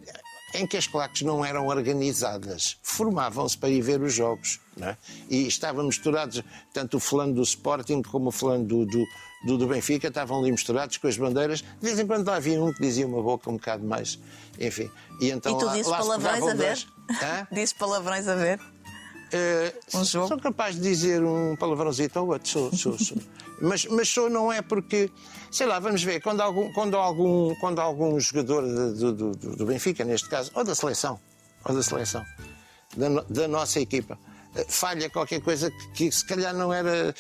[0.54, 4.60] em que as claques não eram organizadas, formavam-se para ir ver os jogos.
[4.80, 4.96] É?
[5.30, 9.06] E estavam misturados, tanto o fulano do Sporting como o fulano do, do,
[9.46, 11.62] do, do Benfica, estavam ali misturados com as bandeiras.
[11.62, 14.18] De vez em quando lá havia um que dizia uma boca um bocado mais.
[14.60, 14.90] Enfim.
[15.20, 16.56] E, então e tu lá, dizes lá palavrões a ver?
[16.56, 16.86] dois.
[17.52, 18.60] Dizes palavrões a ver?
[19.32, 20.28] Eh, Um jogo?
[20.28, 23.16] Sou capaz de dizer um palavrãozinho ou outro, sou, sou, sou.
[23.60, 25.10] mas, mas sou não é porque,
[25.50, 30.04] sei lá, vamos ver, quando algum, quando algum, quando algum jogador do, do, do- Benfica,
[30.04, 31.18] neste caso, ou da seleção,
[31.64, 32.24] ou da seleção,
[32.96, 34.16] da, da nossa equipa,
[34.54, 37.12] eh, falha qualquer coisa que, que se calhar não era.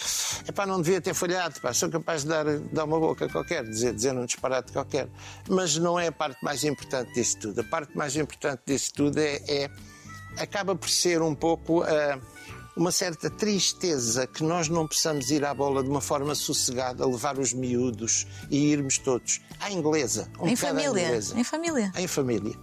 [0.48, 1.60] Epá, não devia ter falhado.
[1.60, 5.08] Pá, sou capaz de dar, dar uma boca qualquer, dizer, dizer um disparate qualquer.
[5.48, 7.60] Mas não é a parte mais importante disso tudo.
[7.60, 9.70] A parte mais importante disso tudo é- é
[10.38, 12.18] acaba por ser um pouco ah,
[12.76, 17.38] uma certa tristeza que nós não possamos ir à bola de uma forma sossegada, levar
[17.38, 20.30] os miúdos e irmos todos à inglesa.
[20.38, 20.88] um em família.
[20.90, 21.38] inglesa.
[21.38, 21.92] Em família.
[21.96, 22.54] Em família.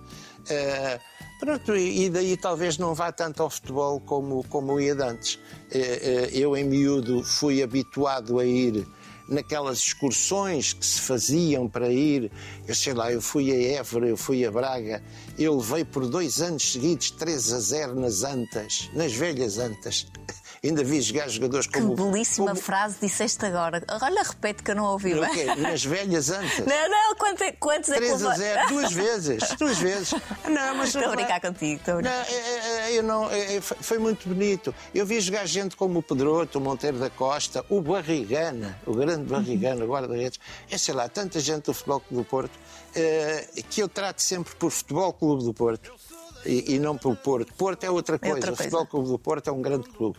[0.50, 1.00] Ah,
[1.40, 5.40] pronto, e daí talvez não vá tanto ao futebol como, como ia antes.
[5.74, 5.78] Ah,
[6.32, 8.86] eu, em miúdo, fui habituado a ir
[9.28, 12.32] naquelas excursões que se faziam para ir.
[12.68, 15.04] Eu sei lá, eu fui a Évora, eu fui a Braga,
[15.38, 20.08] eu levei por dois anos seguidos 3 a 0 nas Antas, nas velhas Antas.
[20.66, 21.94] Ainda vi jogar jogadores Que como.
[21.94, 23.84] belíssima como- frase disseste agora.
[24.02, 25.32] Olha, repete que eu não ouvi no bem.
[25.34, 25.56] quê?
[25.56, 26.66] Nas velhas Antas.
[26.66, 30.14] Não, não, quantos, quantos é que 3 a levou- 0, duas vezes, duas vezes.
[30.48, 32.32] Não, mas Estou a brincar contigo, estou a Não, brincar.
[32.32, 34.74] é, é, é, eu não, é, é, foi muito bonito.
[34.96, 39.26] Eu vi jogar gente como o Pedroto, o Monteiro da Costa, o Barrigana, o grande
[39.26, 40.40] Barrigana, o guarda-redes.
[40.72, 42.58] É sei lá, tanta gente do Futebol Clube do Porto
[42.96, 45.92] eh, que eu trato sempre por Futebol Clube do Porto
[46.46, 47.54] e, e não pelo Porto.
[47.54, 48.36] Porto é outra coisa.
[48.36, 48.70] outra O coisa.
[48.72, 50.18] Futebol Clube do Porto é um grande clube.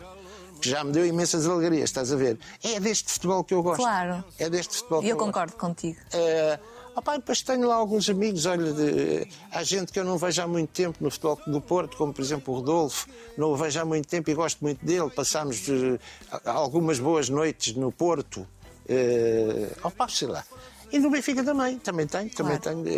[0.65, 2.39] Que já me deu imensas alegrias, estás a ver?
[2.63, 3.83] É deste futebol que eu gosto.
[3.83, 4.23] Claro.
[4.39, 5.27] É deste futebol que E eu eu gosto.
[5.31, 5.99] concordo contigo.
[6.11, 6.57] Eh,
[6.95, 10.47] opá, depois tenho lá alguns amigos, olha, de- há gente que eu não vejo há
[10.47, 13.07] muito tempo no Futebol do Porto, como por exemplo o Rodolfo,
[13.37, 15.07] não o vejo há muito tempo e gosto muito dele.
[15.11, 15.99] Passámos eh,
[16.45, 18.47] algumas boas noites no Porto,
[18.89, 20.43] eh, opá, sei lá.
[20.91, 22.83] E no Benfica também, também tenho, também Claro.
[22.83, 22.97] tenho.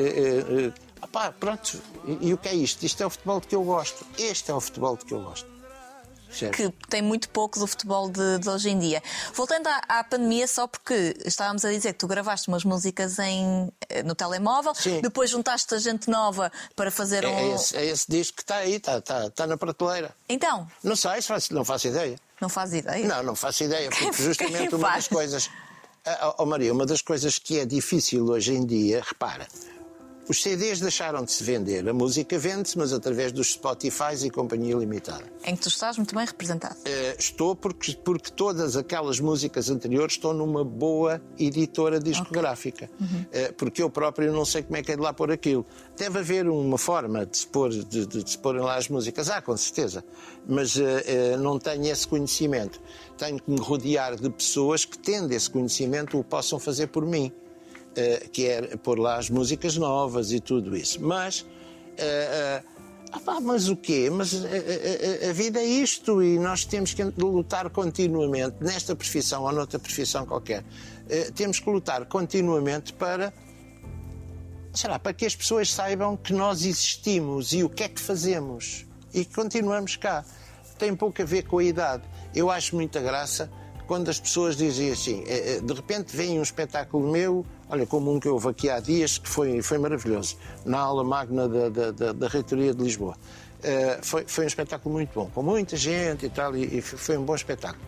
[0.69, 2.81] eh, opá, pronto, e, e o que é isto?
[2.85, 4.05] Isto é o futebol de que eu gosto.
[4.17, 5.57] Este é o futebol de que eu gosto.
[6.31, 6.55] Certo.
[6.55, 9.01] que tem muito pouco do futebol de, de hoje em dia.
[9.33, 13.71] Voltando à, à, pandemia, só porque estávamos a dizer que tu gravaste umas músicas em,
[13.89, 15.01] eh, no telemóvel, Sim.
[15.01, 17.31] depois juntaste a gente nova para fazer É, um.
[17.37, 20.13] é esse, é esse disco que está aí, está, está, está na prateleira.
[20.29, 21.11] Então, Não sei,
[21.51, 22.19] não faço ideia.
[22.41, 23.07] não faz ideia?
[23.07, 24.95] Não, não faço ideia, Quem- porque justamente quem uma faz?
[25.05, 25.49] das coisas.
[26.05, 29.45] Ah, oh, Maria, uma das coisas que é difícil hoje em dia, repara,
[30.29, 34.75] os CDs deixaram de se vender, a música vende-se, mas através dos Spotify e Companhia
[34.75, 35.23] Limitada.
[35.45, 36.75] Em que tu estás muito bem representado.
[36.85, 42.89] Eh, estou porque, porque todas aquelas músicas anteriores estão numa boa editora discográfica.
[43.31, 45.65] Eh, porque eu próprio não sei como é que é de lá pôr aquilo.
[45.97, 49.29] Deve haver uma forma de se, pôr, de, de- de se porem lá as músicas.
[49.29, 50.03] Ah, com certeza.
[50.47, 52.81] Mas eh, não tenho esse conhecimento.
[53.17, 57.31] Tenho que me rodear de pessoas que, tendo esse conhecimento, o possam fazer por mim.
[57.97, 61.01] Eh, que é pôr lá as músicas novas e tudo isso.
[61.01, 61.43] Mas.
[61.97, 62.61] eh,
[63.11, 64.09] ah pá, mas o quê?
[64.11, 69.43] Mas a, a- a- vida é isto e nós temos que lutar continuamente, nesta profissão
[69.43, 70.63] ou noutra profissão qualquer.
[71.09, 73.33] eh, temos que lutar continuamente para.
[74.73, 74.99] Será?
[74.99, 78.85] Para que as pessoas saibam que nós existimos e o que é que fazemos.
[79.13, 80.23] E que continuamos cá.
[80.77, 82.03] Tem pouco a ver com a idade.
[82.35, 83.49] Eu acho muita graça
[83.87, 88.13] quando as pessoas dizem assim, eh, eh, de repente vem um espetáculo meu, olha, como
[88.13, 91.91] um que houve aqui há dias, que foi, foi maravilhoso, na aula magna da, da,
[91.91, 93.15] da, da Reitoria de Lisboa.
[93.63, 97.17] Eh, foi, foi um espetáculo muito bom, com muita gente e tal, e, e foi
[97.17, 97.81] um bom espetáculo.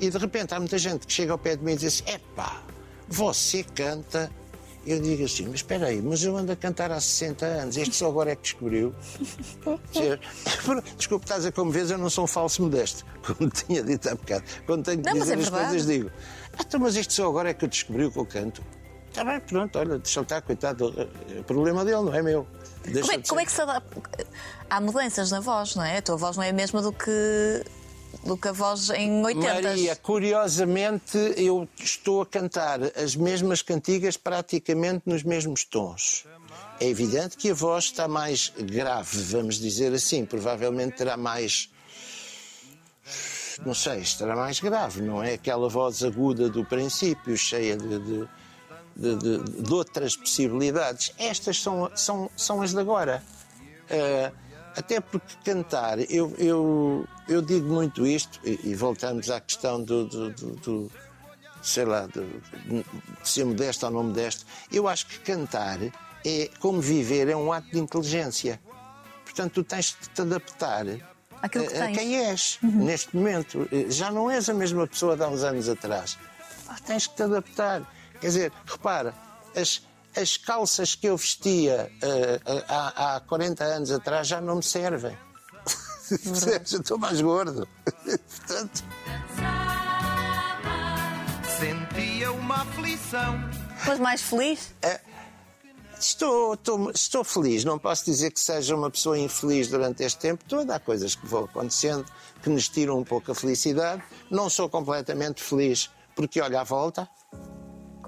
[0.00, 2.14] E de repente há muita gente que chega ao pé de mim e diz assim,
[2.14, 2.62] epá,
[3.08, 4.30] você canta
[4.86, 7.94] eu digo assim, mas espera aí, mas eu ando a cantar há 60 anos, este
[7.94, 8.94] só agora é que descobriu.
[10.96, 14.14] Desculpe, estás a como vês, eu não sou um falso modesto, como tinha dito há
[14.14, 14.44] bocado.
[14.66, 15.68] Quando tenho que Não, dizer é as verdade.
[15.68, 16.10] coisas, digo,
[16.54, 18.62] ah, então, mas este só agora é que eu descobri o que eu canto.
[19.08, 20.94] Está bem, pronto, olha, deixa estar, coitado,
[21.36, 22.46] é problema dele, não é meu.
[22.84, 24.00] Como é, como é que se adapta?
[24.70, 25.98] Há mudanças na voz, não é?
[25.98, 27.64] A tua voz não é a mesma do que,
[28.24, 29.62] do que a voz em 80.
[29.62, 36.24] Maria, curiosamente, eu estou a cantar as mesmas cantigas praticamente nos mesmos tons.
[36.80, 40.24] É evidente que a voz está mais grave, vamos dizer assim.
[40.24, 41.70] Provavelmente terá mais.
[43.64, 48.28] Não sei, estará mais grave, não é aquela voz aguda do princípio, cheia de, de,
[48.96, 51.12] de- de- outras possibilidades.
[51.18, 53.22] Estas são, são, são as de agora.
[53.90, 54.32] Eh,
[54.74, 60.06] até porque cantar, eu, eu, eu digo muito isto, e, e voltamos à questão do,
[60.06, 60.92] do- do- do-
[61.62, 62.84] sei lá, do- de
[63.28, 64.44] ser modesto ou não modesto.
[64.72, 65.78] Eu acho que cantar
[66.26, 68.60] é como viver, é um ato de inteligência.
[69.24, 70.84] Portanto, tu tens de te adaptar
[71.42, 73.66] Aquilo que a, a quem és neste momento.
[73.88, 76.18] Já não és a mesma pessoa de há uns anos atrás.
[76.66, 77.82] Pá, tens que te adaptar.
[78.20, 79.14] Quer dizer, repara,
[79.56, 79.80] as,
[80.16, 85.16] as calças que eu vestia eh, há, há 40 anos atrás já não me servem.
[86.24, 86.72] Percebes?
[86.72, 87.68] Eu estou mais gordo.
[87.94, 88.84] Portanto,
[91.60, 93.38] Sentia uma aflição.
[93.86, 94.74] Mas mais feliz?
[95.98, 100.42] Estou, estou, estou feliz, não posso dizer que seja uma pessoa infeliz durante este tempo
[100.48, 100.70] todo.
[100.70, 102.06] Há coisas que vão acontecendo
[102.42, 104.02] que nos tiram um pouco a felicidade.
[104.30, 107.06] Não sou completamente feliz porque olho à volta,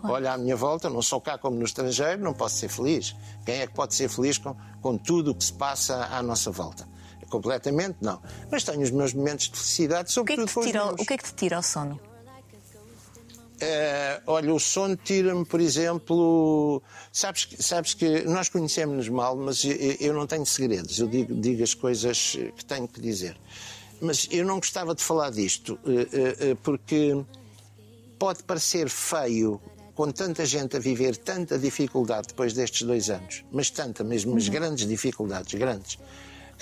[0.03, 3.15] olho à minha volta, não sou cá como no estrangeiro, não posso ser feliz.
[3.45, 6.51] Quem é que pode ser feliz com, com tudo o que se passa à nossa
[6.51, 6.89] volta?
[7.33, 8.21] Completamente não.
[8.51, 10.97] Mas tenho os meus momentos de felicidade, O que, é que sobretudo te tira, o
[11.07, 11.99] que é que te tira o sono?
[13.59, 16.83] Eh, olha, o sono tira-me, por exemplo.
[17.11, 20.99] Sabes, que- sabes que nós conhecemos-nos mal, mas eu, eu não tenho segredos.
[20.99, 23.35] Eu digo, digo as coisas que tenho que dizer.
[24.01, 27.25] Mas eu não gostava de falar disto, eh, eh, porque
[28.19, 29.59] pode parecer feio
[29.95, 34.49] com tanta gente a viver tanta dificuldade depois destes dois anos, mas tanta mesmo, mas
[34.49, 35.99] grandes dificuldades, grandes.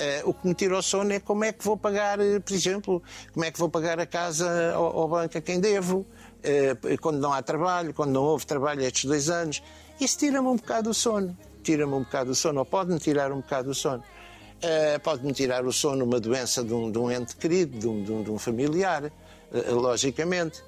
[0.01, 2.55] Eh, o que me tira o sono é como é que vou pagar, eh, por
[2.55, 3.03] exemplo,
[3.35, 6.07] como é que vou pagar a casa ao, banco a quem devo,
[6.43, 9.63] eh, quando não há trabalho, quando não houve trabalho estes dois anos.
[10.01, 11.37] Isso tira-me um bocado o sono.
[11.63, 14.03] Tira-me um bocado o sono, ou pode-me tirar um bocado o sono.
[15.03, 18.31] Pode-me tirar o sono uma doença de um, de um ente querido, de um, de
[18.31, 19.13] um- familiar,
[19.69, 20.63] logicamente.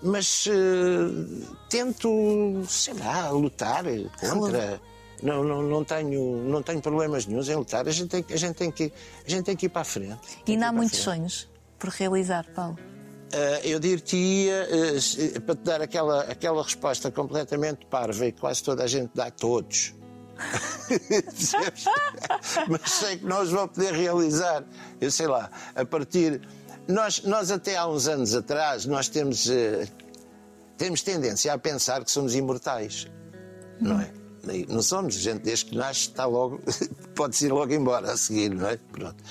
[0.00, 3.84] Mas eh, tento, sei lá, lutar
[4.20, 4.80] contra.
[5.22, 7.86] Não, não, não, tenho, não tenho problemas nenhums em lutar.
[7.88, 8.92] A gente tem, que- a gente tem, que,
[9.26, 10.18] a gente tem que ir para a frente.
[10.46, 11.48] E ainda há muitos sonhos
[11.78, 12.78] por realizar, Paulo.
[13.32, 18.62] Ah, eu dir-te-ia, ah, se- para te dar aquela, aquela resposta completamente parva e quase
[18.62, 19.94] toda a gente dá a todos.
[22.68, 24.64] Mas sei que nós vamos poder realizar.
[25.00, 26.40] Eu sei lá, a partir.
[26.86, 29.86] Nós, nós até há uns anos atrás, nós temos, ah,
[30.76, 33.06] temos tendência a pensar que somos imortais.
[33.80, 34.10] Não é?
[34.68, 36.60] Não somos, gente desde que nasce está logo,
[37.14, 38.76] pode-se ir logo embora a seguir, não é?
[38.92, 39.22] Pronto.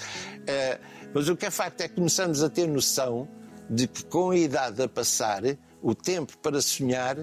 [0.46, 0.80] Eh,
[1.14, 3.28] Mas o que é facto é que começamos a ter noção
[3.70, 5.42] de que com a idade a passar,
[5.82, 7.18] o tempo para sonhar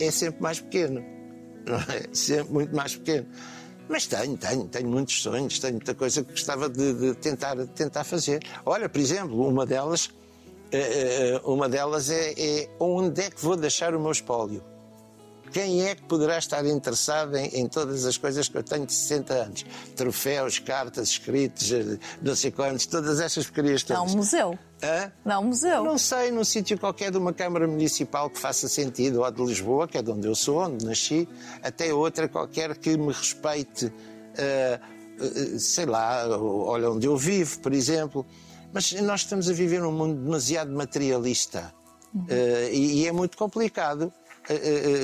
[0.00, 1.04] é sempre mais pequeno.
[1.66, 2.08] Não é?
[2.12, 3.26] Sempre muito mais pequeno.
[3.88, 8.04] Mas tenho, tenho, tenho muitos sonhos, tenho muita coisa que gostava de, de tentar, tentar
[8.04, 8.42] fazer.
[8.64, 10.10] Olha, por exemplo, uma delas,
[10.72, 14.62] eh, eh, uma delas é, é onde é que vou deixar o meu espólio?
[15.54, 18.92] Quem é que poderá estar interessado em, em, todas as coisas que eu tenho de
[18.92, 19.64] 60 anos?
[19.94, 24.02] Troféus, cartas, escritos, eh, não sei quantos, todas essas porcarias todas.
[24.02, 24.58] Há um museu.
[24.82, 25.12] Hã?
[25.24, 25.84] Não, um museu.
[25.84, 29.86] Não sei, num sítio qualquer de uma Câmara Municipal que faça sentido, ou de Lisboa,
[29.86, 31.28] que é de onde eu sou, onde nasci,
[31.62, 37.72] até outra qualquer que me respeite, uh, uh, sei lá, olha onde eu vivo, por
[37.72, 38.26] exemplo.
[38.72, 41.72] Mas nós estamos a viver num mundo demasiado materialista
[42.12, 42.22] uhum.
[42.22, 44.12] uh, e, e é muito complicado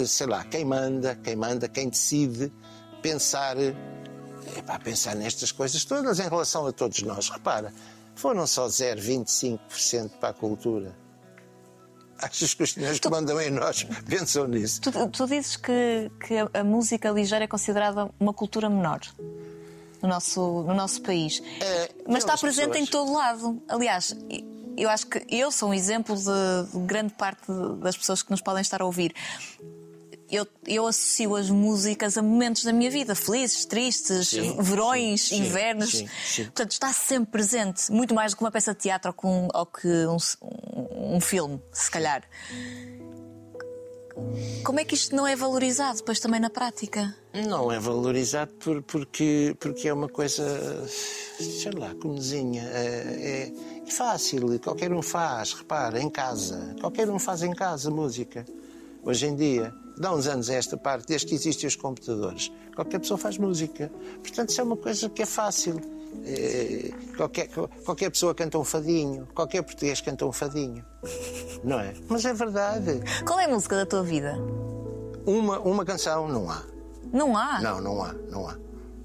[0.07, 2.53] sei lá, quem manda, quem manda, quem decide
[3.01, 7.29] pensar, epá, pensar nestas coisas todas em relação a todos nós.
[7.31, 7.73] Repara,
[8.15, 10.95] foram só 0,25% para a cultura.
[12.19, 14.83] Achas que os senhores tu, que mandam em nós pensam nisso?
[14.83, 19.01] Tu, tu dizes que, que a, a música ligeira é considerada uma cultura menor
[20.03, 21.43] no nosso, no nosso país.
[21.61, 22.89] É, Mas está presente pessoas.
[22.89, 23.63] em todo lado.
[23.69, 24.15] Aliás,
[24.81, 27.45] eu acho que eu sou um exemplo de, de grande parte
[27.81, 29.15] das pessoas que nos podem estar a ouvir.
[30.31, 35.41] Eu, eu, associo as músicas a momentos da minha vida, felizes, tristes, sim, verões, sim,
[35.41, 35.91] invernos.
[36.25, 39.67] Sim, Portanto, está sempre presente, muito mais do que uma peça de teatro ou, ou
[39.67, 40.17] que um,
[41.17, 42.23] um, filme, se calhar.
[44.63, 47.15] Como é que isto não é valorizado depois também na prática?
[47.35, 52.63] Não é valorizado por, porque, porque é uma coisa, sei lá, comezinha.
[52.73, 53.53] É, é
[53.91, 56.75] Fácil, qualquer um faz, repara, em casa.
[56.81, 58.45] Qualquer um faz em casa música.
[59.03, 63.01] Hoje em dia, dá uns anos a esta parte, desde que existem os computadores, qualquer
[63.01, 63.91] pessoa faz música.
[64.23, 65.81] Portanto, isso é uma coisa que é fácil.
[66.25, 67.49] É, qualquer,
[67.85, 70.85] qualquer pessoa canta um fadinho, qualquer português canta um fadinho.
[71.65, 71.95] Não é?
[72.09, 73.01] Mas é verdade.
[73.27, 74.39] Qual é a música da tua vida?
[75.27, 76.63] Uma, uma canção, não há.
[77.13, 77.61] Não há?
[77.61, 78.57] Não, não há, não há.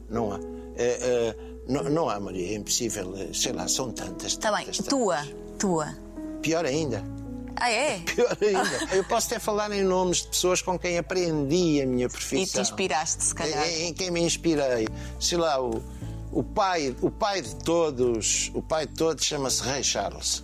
[0.10, 0.40] Não há.
[0.76, 1.36] É, é,
[1.68, 3.14] não, não há, Maria, é impossível.
[3.34, 4.34] Sei lá, são tantas.
[4.34, 4.86] Está bem, tantas.
[4.86, 5.26] tua,
[5.58, 5.96] tua.
[6.42, 7.04] Pior ainda.
[7.56, 8.00] Ah, é?
[8.14, 8.94] Pior ainda.
[8.96, 12.40] Eu posso até falar em nomes de pessoas com quem aprendi a minha profissão.
[12.40, 13.68] E te inspiraste, se calhar.
[13.68, 14.88] Em, em quem me inspirei.
[15.20, 15.82] Sei lá, o,
[16.32, 20.44] o, pai, o pai de todos, o pai de todos chama-se Rei Charles.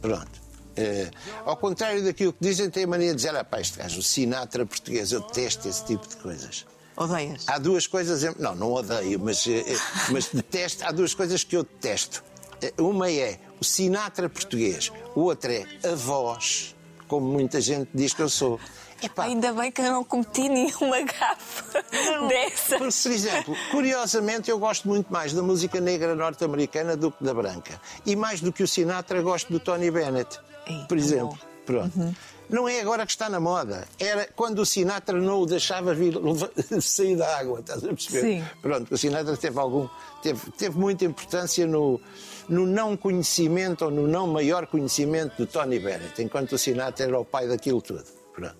[0.00, 0.40] Pronto.
[0.76, 1.10] É,
[1.44, 4.02] ao contrário daquilo que dizem, tem a mania de dizer: ah, pá, este gajo, o
[4.02, 6.64] Sinatra português, eu detesto esse tipo de coisas.
[7.00, 7.48] Odeias?
[7.48, 8.22] Há duas coisas.
[8.36, 9.76] Não, não odeio, mas, eh, eh,
[10.10, 10.84] mas detesto.
[10.84, 12.22] Há duas coisas que eu detesto.
[12.60, 16.76] Eh, uma é o Sinatra português, o outro é a voz,
[17.08, 18.60] como muita gente diz que eu sou.
[19.02, 19.24] Epá.
[19.24, 21.82] Ainda bem que eu não cometi nenhuma gafa
[22.28, 22.78] dessas.
[22.78, 27.32] Porque, por exemplo, curiosamente, eu gosto muito mais da música negra norte-americana do que da
[27.32, 27.80] branca.
[28.04, 31.28] E mais do que o Sinatra, gosto do Tony Bennett, Ei, por exemplo.
[31.28, 31.50] Bom.
[31.64, 31.98] Pronto.
[31.98, 32.14] Uhum.
[32.50, 33.86] Não é agora que está na moda.
[33.98, 36.14] Era quando o Sinatra não o deixava vir
[36.82, 38.20] sair da água, estás a perceber?
[38.20, 38.44] Sim.
[38.60, 39.88] Pronto, o Sinatra teve algum.
[40.22, 42.00] teve, teve muita importância no,
[42.48, 47.18] no não conhecimento ou no não maior conhecimento do Tony Bennett, enquanto o Sinatra era
[47.18, 48.04] o pai daquilo tudo.
[48.34, 48.56] Pronto.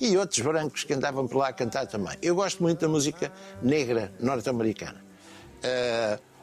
[0.00, 2.16] E outros brancos que andavam por lá a cantar também.
[2.20, 3.32] Eu gosto muito da música
[3.62, 5.04] negra norte-americana.
[5.62, 6.33] Uh,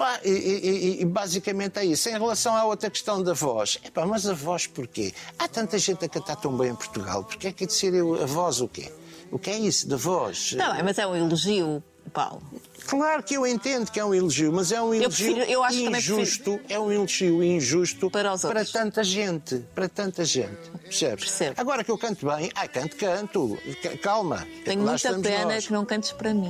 [0.00, 2.08] Opa, e, e, e, basicamente é isso.
[2.08, 5.12] Em relação à outra questão da voz, epá, mas a voz porquê?
[5.38, 7.92] Há tanta gente a cantar tão bem em Portugal, porquê é que é de ser
[7.92, 8.90] eu, a voz o quê?
[9.30, 10.54] O que é isso da voz?
[10.54, 12.42] Não, mas é um elogio, Paulo.
[12.86, 15.96] Claro que eu entendo que é um elogio, mas é um elogio eu prefiro, eu
[15.96, 16.60] injusto.
[16.68, 19.64] É um elogio injusto para, para, tanta gente.
[19.74, 20.70] Para tanta gente.
[20.82, 21.24] Percebes?
[21.24, 21.54] Percebo.
[21.60, 23.58] Agora que eu canto bem, ai, canto, canto.
[24.02, 24.46] Calma.
[24.64, 25.66] Tenho muita pena nós.
[25.66, 26.48] que não cantes para mim.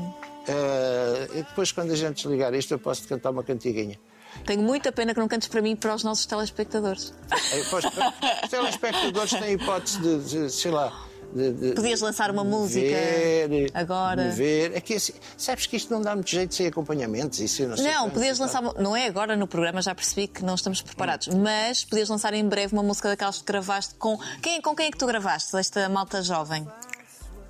[0.49, 3.99] Uh, depois, quando a gente desligar isto, eu posso cantar uma cantiguinha.
[4.47, 7.13] Tenho muita pena que não cantes para mim para os nossos telespectadores.
[7.33, 7.85] os
[8.51, 11.10] telespectadores têm hipótese de, de sei lá.
[11.35, 14.31] De, de, Podias lançar uma música ver, agora.
[14.31, 14.77] Ver.
[14.77, 17.39] É que, assim, sabes que isto não dá muito jeito sem acompanhamentos.
[17.39, 18.63] Isso não, não podias lançar.
[18.63, 21.29] Não é agora no programa, já percebi que não estamos preparados.
[21.29, 21.41] Hum.
[21.43, 24.19] Mas podias lançar em breve uma música daquelas que gravaste com.
[24.43, 26.67] Quem, com quem é que tu gravaste, esta malta jovem?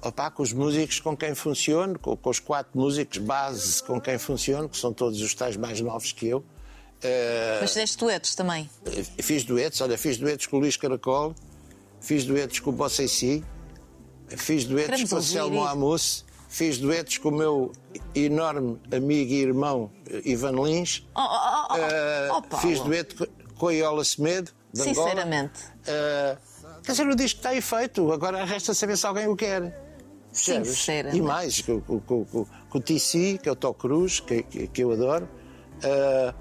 [0.03, 4.19] Opa, com os músicos com quem funciono, com, com, os quatro músicos base com quem
[4.19, 6.39] funciono, que são todos os tais mais novos que eu.
[6.39, 8.69] Uh, Mas fizeste duetos também?
[9.19, 11.35] Fiz duetos, olha, fiz duetos com o Luís Caracol,
[12.01, 13.09] fiz duetos com o Bossei
[14.37, 17.73] fiz duetos Queremos com o Selmo Amus, fiz duetos com o meu
[18.15, 23.75] enorme amigo e irmão eh, Ivan Lins, oh, oh, oh, uh, fiz dueto com a
[23.75, 25.61] Iola Semedo, de Sinceramente.
[25.83, 26.39] Uh,
[26.83, 29.89] quer dizer, o disco está aí feito, agora resta saber se alguém o quer.
[30.33, 31.15] Sincera.
[31.15, 34.69] E mais, com, com, com, com, o TC, que é o Tó Cruz, que, que,
[34.69, 35.29] que eu adoro.
[35.79, 36.33] Uh,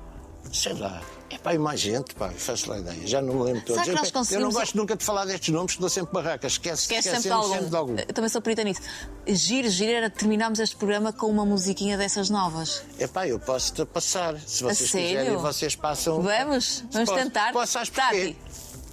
[0.51, 1.01] Sei lá.
[1.39, 3.07] É pá, mais gente, pá, faço lá ideia.
[3.07, 3.81] Já não me lembro todos.
[3.83, 6.13] Que nós Eu- Eu não conseguimos- gosto nunca de falar destes nomes, que dou sempre
[6.13, 6.53] barracas.
[6.53, 7.53] Esquece, Esquece sempre de esquecemos algum.
[7.53, 7.95] sempre de algum.
[7.97, 8.81] Eu também sou perita nisso.
[9.25, 12.83] Giro, giro era terminarmos este programa com uma musiquinha dessas novas.
[12.99, 14.37] É pá, eu posso te passar.
[14.39, 16.21] Se vocês quiserem, vocês passam.
[16.21, 16.83] Vamos?
[16.91, 17.53] Vamos Posso- tentar?
[17.53, 18.35] Posso, sabes porquê?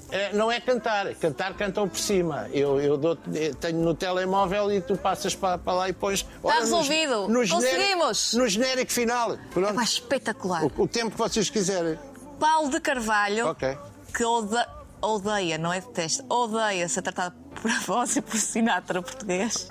[0.09, 2.49] É, não é cantar, cantar cantam por cima.
[2.53, 3.16] Eu, eu dou
[3.61, 6.24] tenho no telemóvel e tu passas para, para lá e pões.
[6.44, 7.26] No- resolvido.
[7.28, 8.32] no genérico- Conseguimos.
[8.34, 9.36] No genérico final.
[9.53, 9.74] Pronto.
[9.74, 10.62] Pá, espetacular.
[10.64, 11.99] O, o tempo que vocês quiserem.
[12.39, 13.76] Paulo de Carvalho, Ok.
[14.14, 14.66] que ode-
[15.01, 19.68] odeia, não é detesta, odeia ser tratado por voz e por Sinatra português.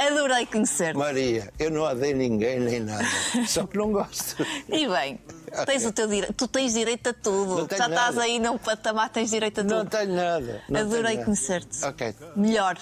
[0.00, 0.96] Adorei conhecer-te.
[0.96, 3.04] Maria, eu não odeio ninguém nem nada.
[3.46, 4.44] Só que não gosto.
[4.68, 5.18] E bem,
[5.66, 7.56] tens o teu direito, tu tens direito a tudo.
[7.58, 8.22] Não tenho Já estás nada.
[8.22, 9.74] aí num patamar, tens direito a tudo.
[9.74, 10.62] Não tenho nada.
[10.68, 11.24] não Adorei nada.
[11.24, 11.84] conhecer-te.
[11.84, 12.14] Ok.
[12.36, 12.78] Melhor.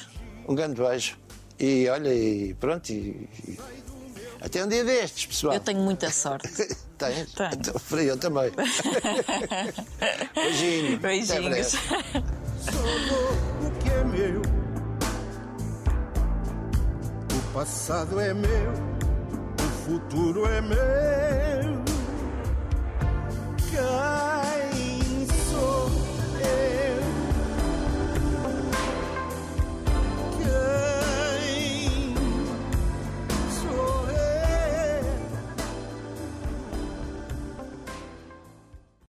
[0.47, 1.17] Um grande beijo.
[1.59, 2.91] E olha, e pronto.
[2.91, 3.59] E, e-
[4.41, 5.55] até um dia destes, pessoal.
[5.55, 6.49] Eu tenho muita sorte.
[6.97, 7.33] Tens?
[7.33, 7.51] Tenho.
[7.53, 8.51] Então, para eu também.
[10.35, 10.99] Beijinho.
[10.99, 11.69] Beijinhos.
[11.69, 12.81] Sou
[13.67, 14.43] o que é meu.
[17.33, 18.73] O passado é meu.
[19.59, 21.81] O futuro é meu.
[23.71, 25.91] Quem sou
[26.41, 27.00] eu?